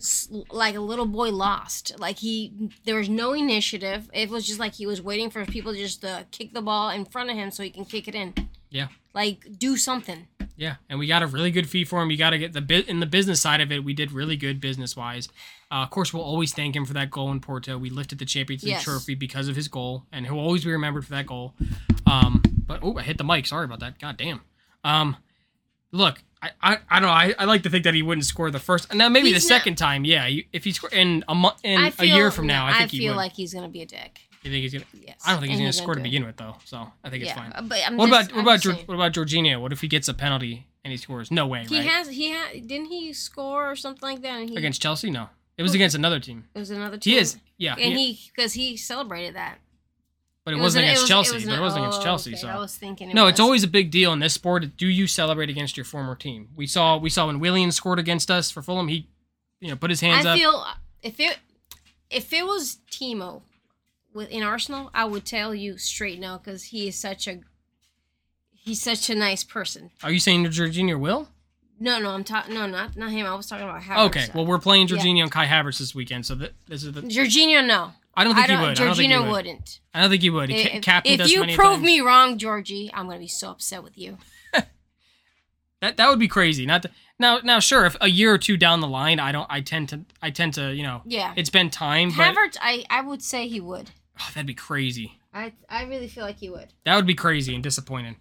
[0.51, 1.99] like a little boy lost.
[1.99, 4.09] Like he there was no initiative.
[4.13, 7.05] It was just like he was waiting for people just to kick the ball in
[7.05, 8.35] front of him so he can kick it in.
[8.71, 8.89] Yeah.
[9.15, 10.29] Like do something.
[10.59, 12.11] Yeah, and we got a really good fee for him.
[12.11, 13.85] You got to get the bit in the business side of it.
[13.85, 15.29] We did really good business wise.
[15.71, 17.77] Uh, of course, we'll always thank him for that goal in Porto.
[17.77, 18.85] We lifted the Champions League Yes.
[18.85, 21.55] trophy because of his goal, and he'll always be remembered for that goal.
[22.07, 23.47] Um, but oh, I hit the mic.
[23.47, 23.99] Sorry about that.
[23.99, 24.41] God damn.
[24.83, 25.17] Um,
[25.93, 27.13] look, I, I, I don't know.
[27.15, 28.95] I, I like to think that he wouldn't score the first.
[28.95, 30.05] Now maybe He's the not- second time.
[30.05, 32.75] Yeah, if he score in a month, in I a feel, year from now, I
[32.79, 34.21] think he feel like he's gonna be a dick.
[34.47, 34.85] You think he's gonna?
[35.07, 35.21] Yes.
[35.27, 36.57] I don't think he's gonna score to begin with, though.
[36.65, 37.53] So I think it's fine.
[37.55, 38.87] Uh, but I'm What just, about what I'm about saying.
[38.87, 39.61] what about Jorginho?
[39.61, 41.31] What if he gets a penalty and he scores?
[41.31, 41.87] No way, He right?
[41.87, 44.41] has he had didn't he score or something like that?
[44.41, 45.11] And he, Against Chelsea?
[45.11, 45.29] No.
[45.59, 46.45] It was against another team.
[46.55, 47.15] it was another team.
[47.15, 47.39] He is.
[47.57, 47.73] Yeah.
[47.79, 49.59] and he- he because he celebrated that.
[50.45, 51.35] but it, was wasn't an- against was- Chelsea.
[51.35, 52.31] was but an- it wasn't against oh, Chelsea.
[52.33, 53.11] okay, So I was thinking.
[53.11, 53.45] It no, it's was.
[53.45, 54.77] always a big deal in this sport.
[54.77, 56.49] Do you celebrate against your former team?
[56.55, 58.89] We saw we saw when Williams scored against us for Fulham.
[58.89, 59.09] He,
[59.61, 60.39] you know, put his hands I up.
[60.39, 60.67] feel
[61.03, 61.39] if it
[62.11, 63.41] if it was Timo
[64.17, 67.41] with in Arsenal, I would tell you straight no because he is such a
[68.55, 69.91] he's such a nice person.
[70.03, 71.29] Are you saying Jorginho will?
[71.79, 72.55] No, no, I'm talking.
[72.55, 73.27] No, not not him.
[73.27, 74.07] I was talking about Havertz.
[74.07, 77.03] Okay, well we're playing Jorginho and Kai Havertz this weekend, so th- this is the.
[77.03, 77.93] Jorginho, no.
[78.19, 78.62] I don't think I he don't.
[78.62, 78.81] would.
[78.81, 79.31] I don't Jorginho would.
[79.31, 79.81] wouldn't.
[79.93, 80.49] I don't think he would.
[80.49, 81.83] He If, captained if you prove times.
[81.83, 84.17] me wrong, Georgie, I'm gonna be so upset with you.
[85.83, 86.64] That that would be crazy.
[86.64, 89.47] Not to, now now sure if a year or two down the line I don't
[89.51, 91.35] I tend to I tend to you know Yeah.
[91.37, 93.91] it's been time but Havertz, I I would say he would.
[94.21, 95.19] Oh, that'd be crazy.
[95.35, 96.69] I I really feel like he would.
[96.85, 98.17] That would be crazy and disappointing.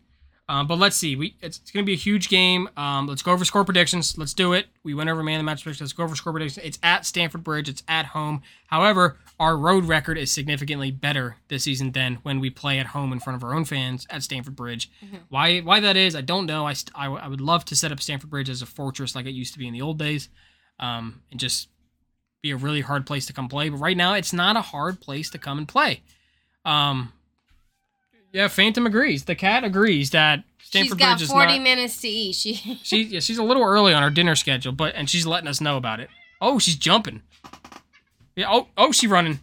[0.47, 1.15] Um, but let's see.
[1.15, 2.69] We it's, it's going to be a huge game.
[2.77, 4.15] Um, let's go over score predictions.
[4.15, 4.67] Let's do it.
[4.83, 5.87] We went over man the match predictions.
[5.87, 6.63] Let's go over score predictions.
[6.63, 7.67] It's at Stamford Bridge.
[7.67, 8.43] It's at home.
[8.67, 13.11] However, our road record is significantly better this season than when we play at home
[13.11, 14.91] in front of our own fans at Stamford Bridge.
[15.29, 16.67] Why why that is, I don't know.
[16.67, 19.15] I, st- I, w- I would love to set up Stamford Bridge as a fortress
[19.15, 20.29] like it used to be in the old days,
[20.79, 21.69] um, and just
[22.45, 23.69] be a really hard place to come play.
[23.69, 26.01] But right now, it's not a hard place to come and play.
[26.63, 27.11] Um,
[28.31, 29.25] yeah, Phantom agrees.
[29.25, 31.63] The cat agrees that Stamford She's got Bridge is 40 not.
[31.63, 32.35] minutes to eat.
[32.35, 35.47] She She yeah, she's a little early on her dinner schedule, but and she's letting
[35.47, 36.09] us know about it.
[36.39, 37.23] Oh, she's jumping.
[38.35, 38.47] Yeah.
[38.49, 39.39] Oh, oh, she running.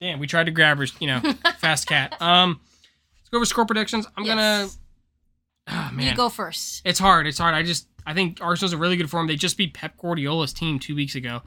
[0.00, 0.86] Damn, we tried to grab her.
[1.00, 1.20] You know,
[1.58, 2.20] fast cat.
[2.20, 2.60] Um,
[3.20, 4.06] let's go over score predictions.
[4.16, 4.62] I'm gonna.
[4.64, 4.78] Yes.
[5.68, 6.82] Ah you go first.
[6.84, 7.28] it's hard.
[7.28, 7.54] It's hard.
[7.54, 9.26] I just I think Arsenal's a really good form.
[9.26, 11.42] They just beat Pep Guardiola's team two weeks ago.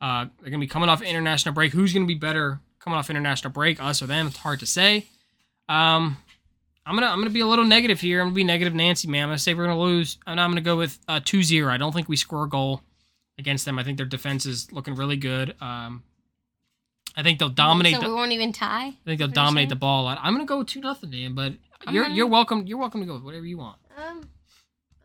[0.00, 1.72] Uh, they're gonna be coming off international break.
[1.72, 3.82] Who's gonna be better coming off international break?
[3.82, 4.28] Us or them?
[4.28, 5.06] It's hard to say.
[5.68, 6.16] Um,
[6.86, 8.20] I'm gonna I'm gonna be a little negative here.
[8.20, 9.24] I'm gonna be negative Nancy, man.
[9.24, 11.68] I'm gonna say we're gonna lose, and I'm gonna go with uh, 2-0.
[11.68, 12.80] I don't think we score a goal
[13.38, 13.78] against them.
[13.78, 15.54] I think their defense is looking really good.
[15.60, 16.02] Um,
[17.16, 17.94] I think they'll dominate.
[17.96, 18.86] So the, we won't even tie.
[18.86, 20.18] I think they'll dominate the ball a lot.
[20.22, 21.34] I'm gonna go with two nothing, man.
[21.34, 21.54] But
[21.86, 22.66] I'm you're gonna- you're welcome.
[22.66, 23.78] You're welcome to go with whatever you want.
[23.96, 24.28] Um,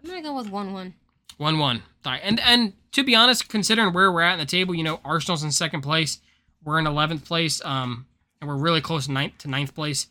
[0.04, 0.94] I'm gonna go with one-one.
[1.38, 1.84] One one.
[2.04, 2.20] Sorry.
[2.22, 5.44] And and to be honest, considering where we're at in the table, you know, Arsenal's
[5.44, 6.20] in second place.
[6.64, 7.64] We're in eleventh place.
[7.66, 8.06] Um,
[8.44, 10.08] and we're really close to ninth to ninth place.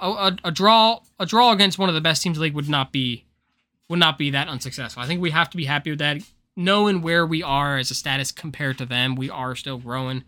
[0.00, 2.54] A, a, a draw a draw against one of the best teams in the league
[2.54, 3.24] would not be
[3.88, 5.02] would not be that unsuccessful.
[5.02, 6.18] I think we have to be happy with that.
[6.56, 10.24] Knowing where we are as a status compared to them, we are still growing.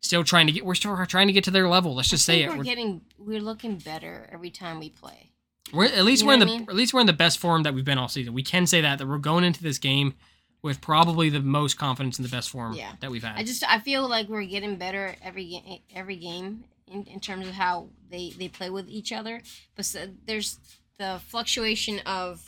[0.00, 1.94] Still trying to get we're still trying to get to their level.
[1.94, 2.48] Let's just say it.
[2.48, 5.32] we're We're, getting we're looking better every time we play.
[5.72, 6.62] We're at least You we're in the I mean?
[6.68, 8.32] at least we're in the best form that we've been all season.
[8.34, 10.14] We can say that that we're going into this game
[10.62, 12.92] with probably the most confidence in the best form Yeah.
[13.00, 13.36] that we've had.
[13.36, 17.46] I just I feel like we're getting better every game every game in, in terms
[17.46, 19.42] of how they they play with each other.
[19.74, 20.58] But so, there's
[20.98, 22.42] the fluctuation of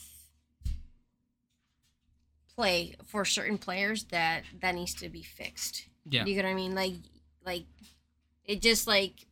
[2.55, 5.87] play for certain players that that needs to be fixed.
[6.09, 6.25] Yeah.
[6.25, 6.75] You get what I mean?
[6.75, 6.95] Like
[7.45, 7.65] like
[8.45, 9.27] it just like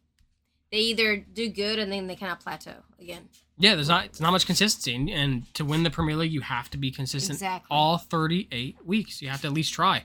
[0.71, 3.29] they either do good and then they kind of plateau again.
[3.59, 6.43] Yeah, there's not it's not much consistency, and, and to win the Premier League, you
[6.43, 7.69] have to be consistent Exactly.
[7.71, 9.23] all 38 weeks.
[9.23, 10.05] You have to at least try.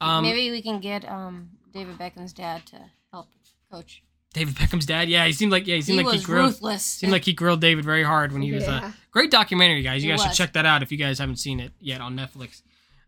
[0.00, 2.76] Um, Maybe we can get um David Beckham's dad to
[3.12, 3.28] help
[3.72, 4.02] coach.
[4.34, 6.46] David Beckham's dad, yeah, he seemed like yeah, he He seemed like was he grilled
[6.50, 6.84] ruthless.
[6.84, 8.90] seemed like he grilled David very hard when he was Yeah.
[8.90, 10.04] a great documentary, guys.
[10.04, 12.14] You He guys should check that out if you guys haven't seen it yet on
[12.16, 12.60] Netflix.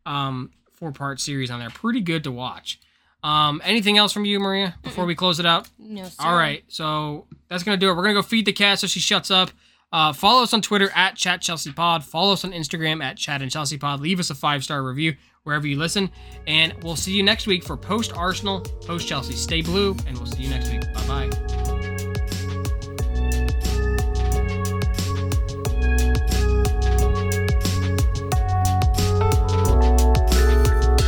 [0.07, 2.81] Um, four part series on there, pretty good to watch.
[3.23, 5.69] Um, anything else from you, Maria, before we close it out?
[5.79, 6.23] no, sir.
[6.25, 7.95] All right, so that's gonna do it.
[7.97, 9.51] We're gonna go feed the cat so she shuts up.
[9.93, 12.05] Uh, follow us on Twitter at Chat Chelsea Pod.
[12.05, 14.01] Follow us on Instagram at Chatting Chelsea Pod.
[14.01, 16.11] Leave us a five star review wherever you listen,
[16.47, 19.35] and we'll see you next week for post Arsenal, post Chelsea.
[19.35, 20.83] Stay blue, and we'll see you next week.
[20.95, 21.78] Bye bye.